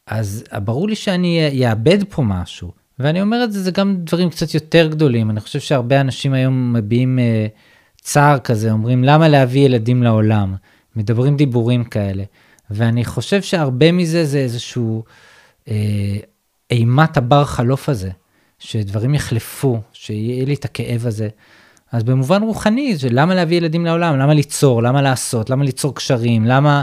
[0.07, 2.82] אז ברור לי שאני אאבד פה משהו.
[3.03, 5.31] ואני אומר את זה, זה גם דברים קצת יותר גדולים.
[5.31, 7.47] אני חושב שהרבה אנשים היום מביעים אה,
[8.01, 10.55] צער כזה, אומרים למה להביא ילדים לעולם?
[10.97, 12.25] מדברים דיבורים כאלה.
[12.71, 15.05] ואני חושב שהרבה מזה זה איזשהו
[15.69, 16.17] אה,
[16.71, 18.11] אימת הבר חלוף הזה,
[18.59, 21.29] שדברים יחלפו, שיהיה לי את הכאב הזה.
[21.93, 24.19] אז במובן רוחני, זה למה להביא ילדים לעולם?
[24.19, 24.83] למה ליצור?
[24.83, 25.51] למה לעשות?
[25.51, 26.45] למה ליצור קשרים?
[26.45, 26.83] למה,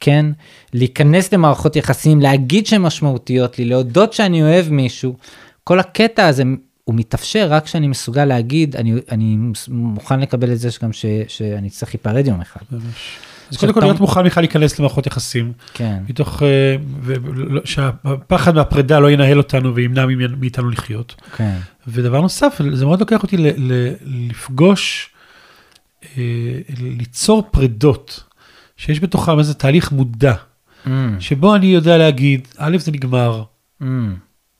[0.00, 0.26] כן,
[0.72, 5.16] להיכנס למערכות יחסים, להגיד שהן משמעותיות לי, להודות שאני אוהב מישהו.
[5.64, 6.42] כל הקטע הזה,
[6.84, 9.36] הוא מתאפשר רק כשאני מסוגל להגיד, אני, אני
[9.68, 12.60] מוכן לקבל את זה שגם ש, שאני צריך להיפרד יום אחד.
[13.50, 16.76] אז קודם כל להיות מוכן בכלל להיכנס למערכות יחסים, כן, מתוך, אה,
[17.64, 20.06] שהפחד מהפרידה לא ינהל אותנו וימנע
[20.40, 21.14] מאיתנו לחיות.
[21.36, 21.56] כן.
[21.86, 25.17] ודבר נוסף, זה מאוד לוקח אותי ל- ל- לפגוש, אה,
[26.78, 28.24] ליצור פרידות,
[28.76, 30.34] שיש בתוכם איזה תהליך מודע,
[30.84, 30.90] Mm,
[31.20, 33.44] שבו אני יודע להגיד, א', זה נגמר,
[33.82, 33.84] mm,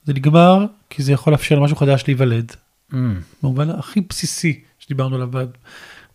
[0.05, 2.53] זה נגמר כי זה יכול לאפשר למשהו חדש להיוולד,
[2.93, 2.95] mm,
[3.43, 5.28] במובן הכי בסיסי שדיברנו עליו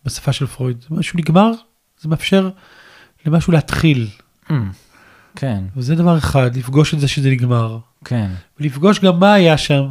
[0.04, 1.50] בשפה של פרויד, משהו נגמר,
[2.00, 2.50] זה מאפשר
[3.26, 4.08] למשהו להתחיל,
[4.48, 4.52] mm.
[5.36, 8.30] כן, וזה דבר אחד, לפגוש את זה שזה נגמר, כן.
[8.60, 9.84] ולפגוש גם מה היה שם,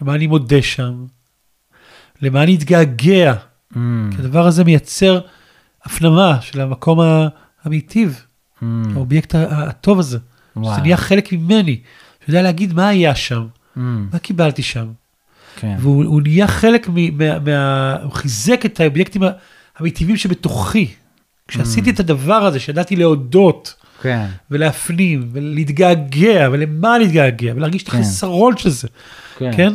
[0.00, 1.04] למה אני מודה שם,
[2.22, 3.34] למה אני אתגעגע,
[3.72, 3.76] Mm,
[4.10, 5.20] כי הדבר הזה מייצר
[5.84, 6.98] הפנמה של המקום
[7.64, 8.24] המיטיב,
[8.62, 8.64] mm,
[8.94, 10.18] האובייקט הטוב הזה,
[10.56, 10.72] וואו.
[10.72, 11.80] שזה נהיה חלק ממני,
[12.26, 13.46] שיודע להגיד מה היה שם,
[13.76, 13.80] Mm,
[14.12, 14.86] מה קיבלתי שם,
[15.56, 15.76] כן.
[15.80, 17.38] והוא הוא נהיה חלק מ- מה...
[17.38, 19.22] מה- הוא חיזק את האובייקטים
[19.78, 20.86] המיטיבים שבתוכי.
[21.48, 24.26] כשעשיתי את הדבר הזה, שידעתי להודות כן.
[24.50, 27.98] ולהפנים ולהתגעגע ולמה להתגעגע ולהרגיש את כן.
[27.98, 28.88] החסרון של זה,
[29.38, 29.72] כן?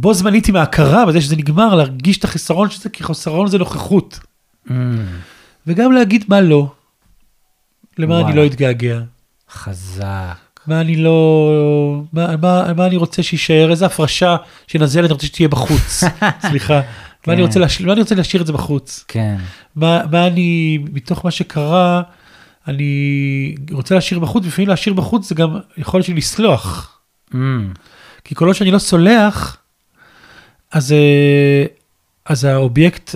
[0.00, 3.58] בו זמנית עם ההכרה בזה שזה נגמר, להרגיש את החסרון של זה, כי חסרון זה
[3.58, 4.20] נוכחות.
[4.68, 4.72] Mm,
[5.66, 6.72] וגם להגיד מה לא,
[7.98, 8.36] למה אני וואלה.
[8.36, 9.00] לא אתגעגע,
[9.50, 10.36] חזק.
[10.66, 14.36] מה אני לא, מה, מה, מה אני רוצה שיישאר, איזה הפרשה
[14.66, 16.04] שנזלת אני רוצה שתהיה בחוץ,
[16.48, 16.80] סליחה,
[17.26, 17.46] מה, אני כן.
[17.46, 17.80] רוצה להש...
[17.80, 19.36] מה אני רוצה להשאיר את זה בחוץ, כן.
[19.76, 22.02] מה, מה אני, מתוך מה שקרה,
[22.68, 26.96] אני רוצה להשאיר בחוץ, ולפעמים להשאיר בחוץ זה גם יכולת שלי לסלוח,
[27.32, 27.36] Mm,
[28.24, 29.56] כי כל עוד שאני לא סולח,
[30.72, 31.64] אז, אה,
[32.24, 33.14] אז האובייקט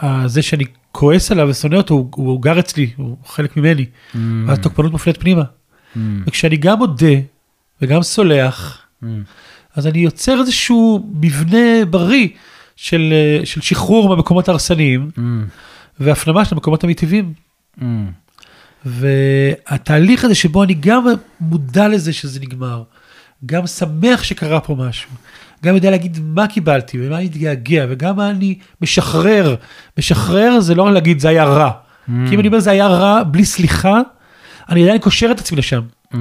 [0.00, 4.16] הזה שאני כועס עליו ושונא אותו, הוא, הוא גר אצלי, הוא חלק ממני, mm,
[4.46, 5.42] ואז תוקפנות מופנית פנימה.
[5.42, 7.14] mm, וכשאני גם מודה
[7.82, 9.06] וגם סולח, mm.
[9.74, 12.28] אז אני יוצר איזשהו מבנה בריא
[12.76, 15.20] של, אה, של שחרור מהמקומות ההרסניים Mm,
[16.00, 17.32] והפנמה של המקומות המיטיבים.
[17.78, 17.82] mm,
[18.84, 21.04] והתהליך הזה שבו אני גם
[21.40, 22.82] מודע לזה שזה נגמר,
[23.46, 25.10] גם שמח שקרה פה משהו,
[25.64, 29.54] גם יודע להגיד מה קיבלתי ומה אני מתגעגע וגם מה אני משחרר.
[29.98, 31.70] משחרר זה לא רק להגיד זה היה רע.
[31.70, 32.10] mm.
[32.28, 34.00] כי אם אני אומר זה היה רע בלי סליחה,
[34.68, 35.80] אני עדיין קושר את עצמי לשם.
[36.12, 36.16] Mm.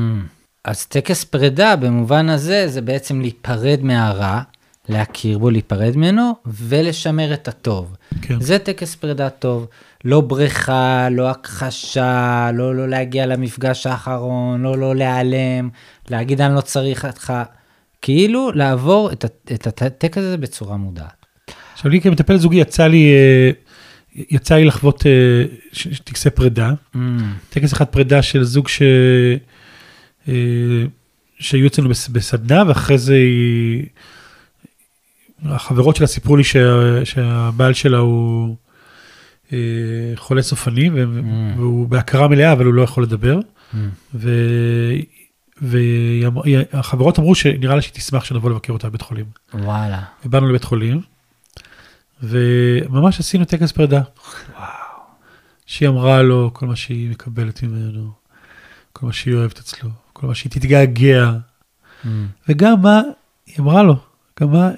[0.63, 4.41] אז טקס פרידה במובן הזה זה בעצם להיפרד מהרע,
[4.89, 7.95] להכיר בו, להיפרד ממנו ולשמר את הטוב.
[8.21, 8.41] כן.
[8.41, 9.67] זה טקס פרידה טוב.
[10.05, 15.69] לא בריכה, לא הכחשה, לא לא להגיע למפגש האחרון, לא לא להיעלם,
[16.09, 17.33] להגיד אני לא צריך אותך.
[18.01, 21.25] כאילו לעבור את, ה- את הטקס הזה בצורה מודעת.
[21.73, 23.51] עכשיו לי כמטפל זוגי יצא לי, אה,
[24.31, 25.43] יצא לי לחוות אה,
[26.03, 26.71] טקסי פרידה.
[26.95, 26.97] Mm,
[27.49, 28.81] טקס אחד פרידה של זוג ש...
[30.27, 30.33] אה,
[31.39, 33.85] שהיו אצלנו בס- בסדנה, ואחרי זה היא...
[35.43, 36.59] החברות שלה סיפרו לי שה...
[37.05, 38.55] שהבעל שלה הוא
[40.15, 40.87] חולה סופני.
[40.89, 40.91] Mm.
[41.57, 43.39] והוא בהכרה מלאה, אבל הוא לא יכול לדבר.
[43.73, 43.77] mm.
[45.61, 49.25] והחברות אמרו שנראה לה שהיא תשמח שנבוא לבקר אותה בבית חולים.
[49.53, 50.01] וואלה.
[50.25, 51.01] ובאנו לבית חולים,
[52.23, 54.01] וממש עשינו טקס פרידה.
[55.65, 58.11] שהיא אמרה לו כל מה שהיא מקבלת ממנו,
[58.93, 61.31] כל מה שהיא אוהבת אצלו, כל מה שהיא תתגעגע,
[62.03, 62.07] Mm,
[62.49, 63.01] וגם מה
[63.45, 63.95] היא אמרה לו,
[64.41, 64.69] גם מה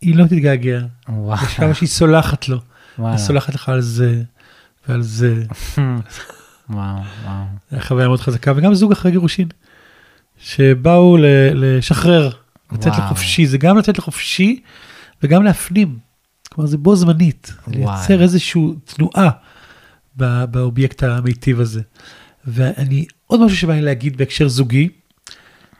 [0.00, 1.40] היא לא תתגעגע, וואלה.
[1.46, 2.58] כמה שהיא סולחת לו,
[2.98, 3.16] וואלה.
[3.16, 4.22] היא סולחת לך על זה
[4.88, 5.34] ועל זה.
[6.70, 7.44] וואו, וואו.
[7.70, 9.48] הייתה חוויה מאוד חזקה, וגם זוג אחרי גירושין,
[10.40, 11.24] שבאו ל-
[11.54, 12.30] לשחרר,
[12.72, 13.04] לצאת וואו.
[13.04, 14.60] לחופשי, זה גם לצאת לחופשי
[15.22, 15.98] וגם להפנים.
[16.48, 17.76] כלומר, זה בו זמנית, וואי.
[17.98, 19.30] לייצר איזושהי תנועה
[20.16, 21.80] ב- באובייקט המיטיב הזה.
[22.46, 24.88] ואני, עוד משהו שבא לי להגיד בהקשר זוגי,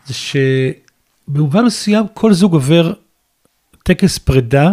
[0.07, 2.93] זה שבמובן מסוים כל זוג עובר
[3.83, 4.71] טקס פרידה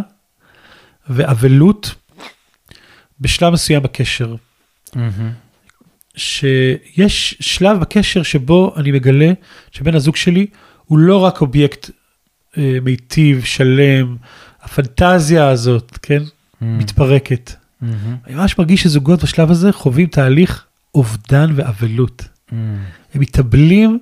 [1.09, 1.95] ואבלות
[3.19, 4.35] בשלב מסוים בקשר.
[4.95, 5.31] מהמם.
[6.15, 9.31] שיש שלב בקשר שבו אני מגלה
[9.71, 10.47] שבן הזוג שלי
[10.85, 11.89] הוא לא רק אובייקט
[12.57, 14.15] אה, מיטיב, שלם,
[14.61, 16.23] הפנטזיה הזאת, כן,
[16.61, 17.51] מתפרקת.
[17.81, 18.15] מהמם.
[18.27, 22.23] אני ממש מרגיש שזוגות בשלב הזה חווים תהליך אובדן ואבלות.
[22.51, 22.83] מהמם.
[23.13, 23.99] הם מתאבלים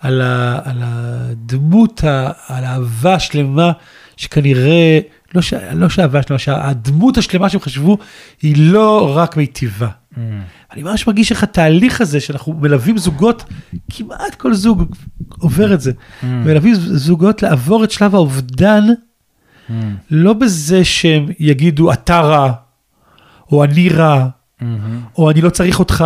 [0.00, 3.72] על, ה, על הדמות, ה, על האהבה השלמה,
[4.16, 5.00] שכנראה,
[5.34, 7.98] לא, ש, לא שהאהבה שלמה, שהדמות השלמה שהם חשבו
[8.42, 9.88] היא לא רק מיטיבה.
[10.16, 10.40] מהמם.
[10.72, 13.44] אני ממש מרגיש איך התהליך הזה שאנחנו מלווים זוגות,
[13.90, 14.94] כמעט כל זוג
[15.38, 15.92] עובר את זה,
[16.22, 16.44] מהמם.
[16.44, 18.84] מלווים זוגות לעבור את שלב האובדן,
[19.68, 19.96] מהמם.
[20.10, 22.52] לא בזה שהם יגידו אתה רע,
[23.52, 24.28] או אני רע,
[24.60, 25.00] מהמם.
[25.18, 26.04] או אני לא צריך אותך,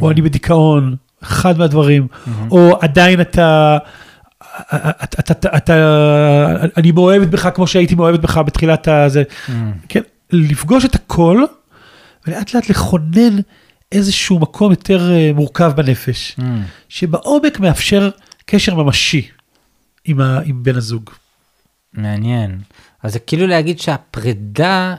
[0.00, 2.50] או אני בדיכאון, אחד מהדברים, מהמם.
[2.50, 3.78] או עדיין אתה,
[4.72, 5.74] אתה, אתה, אתה, אתה,
[6.76, 9.72] אני מאוהבת בך כמו שהייתי מאוהבת בך בתחילת הזה, מהמם.
[9.88, 10.00] כן,
[10.30, 11.44] לפגוש את הכל,
[12.28, 13.36] ולאט לאט לכונן
[13.92, 16.42] איזשהו מקום יותר אה, מורכב בנפש, Mm.
[16.88, 18.10] שבעומק מאפשר
[18.46, 19.28] קשר ממשי
[20.04, 21.10] עם, ה, עם בן הזוג.
[21.92, 22.60] מעניין.
[23.02, 24.94] אז זה כאילו להגיד שהפרידה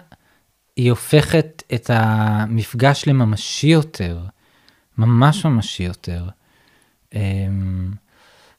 [0.76, 4.20] היא הופכת את המפגש לממשי יותר,
[4.98, 6.24] ממש ממשי יותר.
[7.16, 7.92] אמ,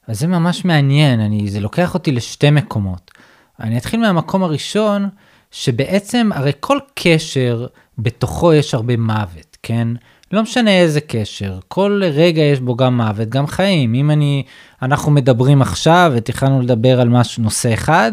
[0.07, 3.11] אז זה ממש מעניין, אני, זה לוקח אותי לשתי מקומות.
[3.59, 5.09] אני אתחיל מהמקום הראשון,
[5.51, 9.87] שבעצם הרי כל קשר בתוכו יש הרבה מוות, כן?
[10.31, 13.93] לא משנה איזה קשר, כל רגע יש בו גם מוות, גם חיים.
[13.93, 14.43] אם אני,
[14.81, 18.11] אנחנו מדברים עכשיו ותכננו לדבר על משהו, נושא אחד,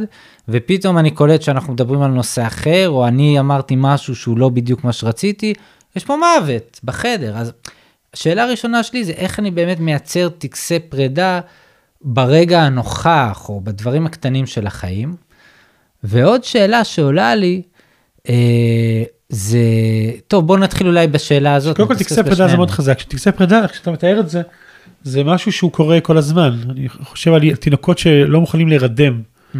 [0.48, 4.84] ופתאום אני קולט שאנחנו מדברים על נושא אחר, או אני אמרתי משהו שהוא לא בדיוק
[4.84, 5.54] מה שרציתי,
[5.96, 7.36] יש פה מוות בחדר.
[7.36, 7.52] אז
[8.14, 11.40] השאלה הראשונה שלי זה איך אני באמת מייצר טקסי פרידה
[12.02, 15.27] ברגע הנוכח, או בדברים הקטנים של החיים.
[16.04, 17.62] ועוד שאלה שעולה לי,
[18.28, 19.58] אה, זה,
[20.26, 21.76] טוב בוא נתחיל אולי בשאלה הזאת.
[21.76, 22.56] קודם כל טקסי פרידה זה.
[22.56, 24.42] מאוד חזק, טקסי פרידה, כשאתה מתאר את זה,
[25.02, 26.58] זה משהו שהוא קורה כל הזמן.
[26.70, 29.22] אני חושב על תינוקות שלא מוכנים להירדם,
[29.54, 29.58] Mm,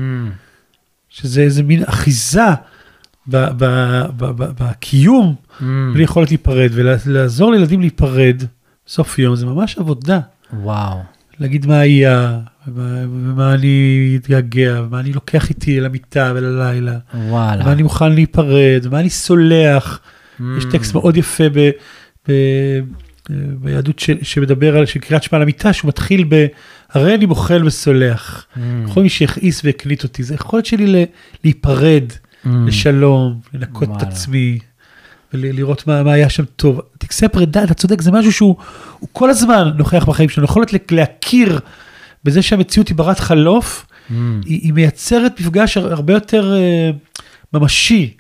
[1.09, 2.41] שזה איזה מין אחיזה
[4.59, 8.43] בקיום, mm, בלי יכולת להיפרד, ולעזור לילדים להיפרד
[8.87, 10.21] בסוף יום, זה ממש עבודה.
[10.53, 10.99] וואו,
[11.41, 17.63] להגיד מה היה, ומה, ומה אני אתגעגע, ומה אני לוקח איתי למיטה וללילה, וואלה.
[17.63, 20.01] ומה אני מוכן להיפרד, ומה אני סולח.
[20.41, 21.71] Mm, יש טקסט מאוד יפה ב,
[22.29, 22.33] ב,
[23.59, 26.47] ביהדות ש, שמדבר על, קריאת שמע על המיטה, שהוא מתחיל ב,
[26.93, 28.47] הרי אני מוחל וסולח.
[28.55, 28.59] mm,
[28.95, 30.97] כל מי שהכעיס והקליט אותי, זה היכולת שלי ל,
[31.45, 32.05] להיפרד,
[32.45, 34.09] mm, לשלום, לנקות את וואלה.
[34.09, 34.59] עצמי,
[35.35, 36.81] ולראות מה, מה היה שם טוב.
[36.99, 38.57] טקסי פרידה, אתה צודק, זה משהו שהוא
[38.99, 41.59] הוא כל הזמן נוכח בחיים שלנו, יכולת לה- להכיר
[42.25, 44.13] בזה שהמציאות היא ברת חלוף, mm,
[44.45, 46.91] היא, היא מייצרת מפגש הר- הרבה יותר אה,
[47.55, 48.15] ממשי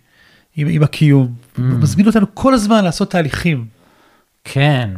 [0.57, 1.27] עם, עם הקיום.
[1.57, 1.61] Mm.
[1.61, 3.65] מזמין אותנו כל הזמן לעשות תהליכים.
[4.45, 4.91] כן.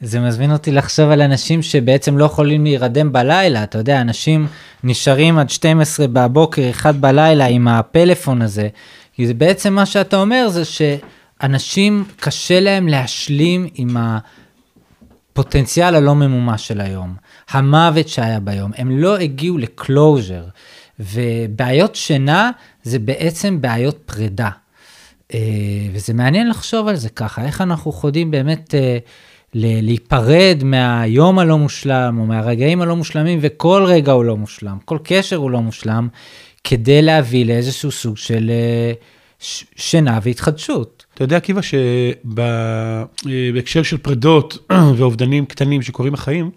[0.00, 4.46] זה מזמין אותי לחשוב על אנשים שבעצם לא יכולים להירדם בלילה, אתה יודע, אנשים
[4.84, 8.68] נשארים עד 12 בבוקר, 1 בלילה עם הפלאפון הזה.
[9.12, 10.62] כי זה בעצם מה שאתה אומר זה
[11.42, 13.96] שאנשים קשה להם להשלים עם
[15.32, 17.14] הפוטנציאל הלא ממומש של היום,
[17.50, 20.44] המוות שהיה ביום, הם לא הגיעו לקלוז'ר.
[21.00, 22.50] ובעיות שינה
[22.82, 24.50] זה בעצם בעיות פרידה.
[25.34, 25.40] אה,
[25.92, 28.98] וזה מעניין לחשוב על זה ככה, איך אנחנו יכולים באמת אה,
[29.54, 35.36] להיפרד מהיום הלא מושלם, או מהרגעים הלא מושלמים, וכל רגע הוא לא מושלם, כל קשר
[35.36, 36.08] הוא לא מושלם,
[36.64, 38.92] כדי להביא לאיזשהו סוג של אה,
[39.76, 40.95] שינה והתחדשות.
[41.16, 41.60] אתה יודע, עקיבא,
[43.24, 44.58] שבהקשר של פרידות
[44.96, 46.50] ואובדנים קטנים שקורים בחיים,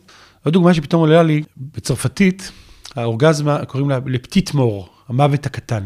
[0.45, 2.51] עוד דוגמה שפתאום עולה לי, בצרפתית,
[2.95, 5.83] האורגזמה, קוראים לה לפטיט מור, המוות הקטן.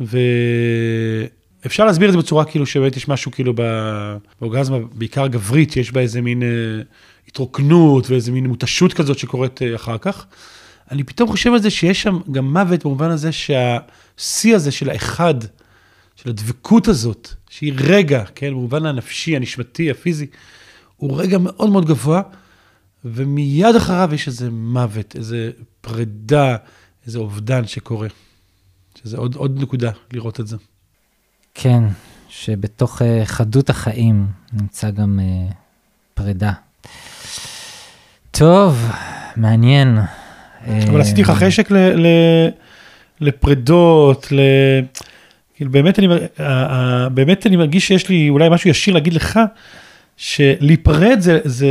[0.00, 3.54] ואפשר להסביר את זה בצורה כאילו שבאמת יש משהו כאילו
[4.40, 6.48] באורגזמה, בעיקר גברית, יש בה איזה מין אה,
[7.28, 10.26] התרוקנות ואיזה מין מותשות כזאת שקורית אה, אחר כך.
[10.90, 15.34] אני פתאום חושב על זה שיש שם גם מוות במובן הזה שהשיא הזה של האחד,
[16.28, 20.26] של הדבקות הזאת, שהיא רגע, כן, במובן הנפשי, הנשמתי, הפיזי,
[20.96, 22.22] הוא רגע מאוד מאוד גבוה,
[23.04, 25.50] ומיד אחריו יש איזה מוות, איזה
[25.80, 26.56] פרידה,
[27.06, 28.08] איזה אובדן שקורה.
[29.02, 30.56] שזה עוד, עוד נקודה לראות את זה.
[31.54, 31.84] כן,
[32.28, 35.52] שבתוך אה, חדות החיים נמצא גם אה,
[36.14, 36.52] פרידה.
[38.30, 38.90] טוב,
[39.36, 39.98] מעניין.
[40.64, 42.06] אבל אה, עשיתי לך חשק ל, ל,
[43.20, 44.40] לפרידות, ל...
[45.58, 49.12] כאילו באמת אני, מר- ה- ה- באמת אני מרגיש שיש לי אולי משהו ישיר להגיד
[49.12, 49.40] לך,
[50.16, 51.66] שלהיפרד זה, זה,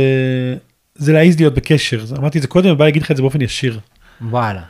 [0.94, 2.04] זה להעיז להיות בקשר.
[2.18, 3.80] אמרתי את זה קודם, ובא להגיד לך את זה באופן ישיר.
[4.22, 4.62] וואלה.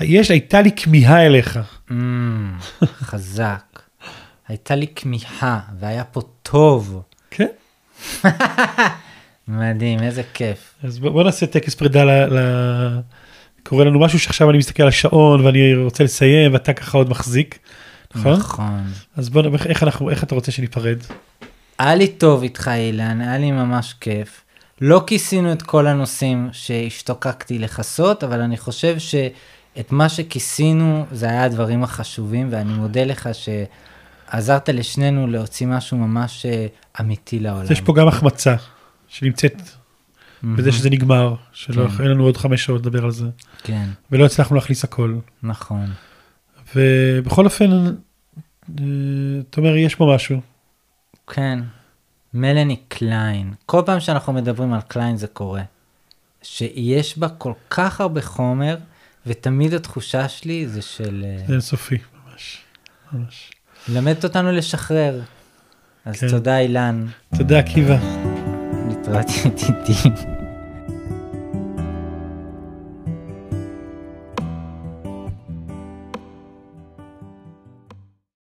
[0.00, 1.58] יש, הייתה לי כמיהה אליך.
[1.90, 1.92] Mm,
[2.84, 3.82] חזק.
[4.48, 7.02] הייתה לי כמיהה והיה פה טוב.
[7.30, 7.46] כן.
[9.50, 10.74] מדהים, איזה כיף.
[10.82, 12.10] אז בוא, בוא נעשה טקס פרידה ל...
[12.10, 12.38] ל...
[13.62, 17.58] קורה לנו משהו שעכשיו אני מסתכל על השעון ואני רוצה לסיים ואתה ככה עוד מחזיק,
[18.14, 18.32] נכון?
[18.32, 18.80] נכון.
[19.16, 20.96] אז בוא, נ- איך אנחנו, איך אתה רוצה שניפרד?
[21.78, 24.44] היה לי טוב איתך אילן, היה לי ממש כיף.
[24.80, 31.44] לא כיסינו את כל הנושאים שהשתוקקתי לכסות, אבל אני חושב שאת מה שכיסינו זה היה
[31.44, 36.66] הדברים החשובים, ואני מודה לך שעזרת לשנינו להוציא משהו ממש אה,
[37.00, 37.66] אמיתי לעולם.
[37.72, 38.54] יש פה גם החמצה
[39.10, 39.62] שנמצאת
[40.42, 42.02] בזה שזה נגמר, שלא, כן.
[42.02, 43.26] אין לנו עוד חמש שעות לדבר על זה,
[43.62, 45.18] כן, ולא הצלחנו להכניס הכל.
[45.42, 45.86] נכון.
[46.74, 47.70] ובכל אופן,
[48.70, 50.40] אתה אומר, יש פה משהו.
[51.26, 51.58] כן.
[52.34, 55.62] מלאני קליין, כל פעם שאנחנו מדברים על קליין זה קורה.
[56.42, 58.76] שיש בה כל כך הרבה חומר,
[59.26, 61.24] ותמיד התחושה שלי זה של...
[61.26, 62.58] אה, זה אינסופי ממש.
[63.12, 63.50] ממש.
[63.88, 65.20] מלמדת אותנו לשחרר.
[66.04, 66.28] אז כן.
[66.28, 67.06] תודה אילן,
[67.36, 68.29] תודה, עקיבא.
[69.10, 70.39] 我要听听听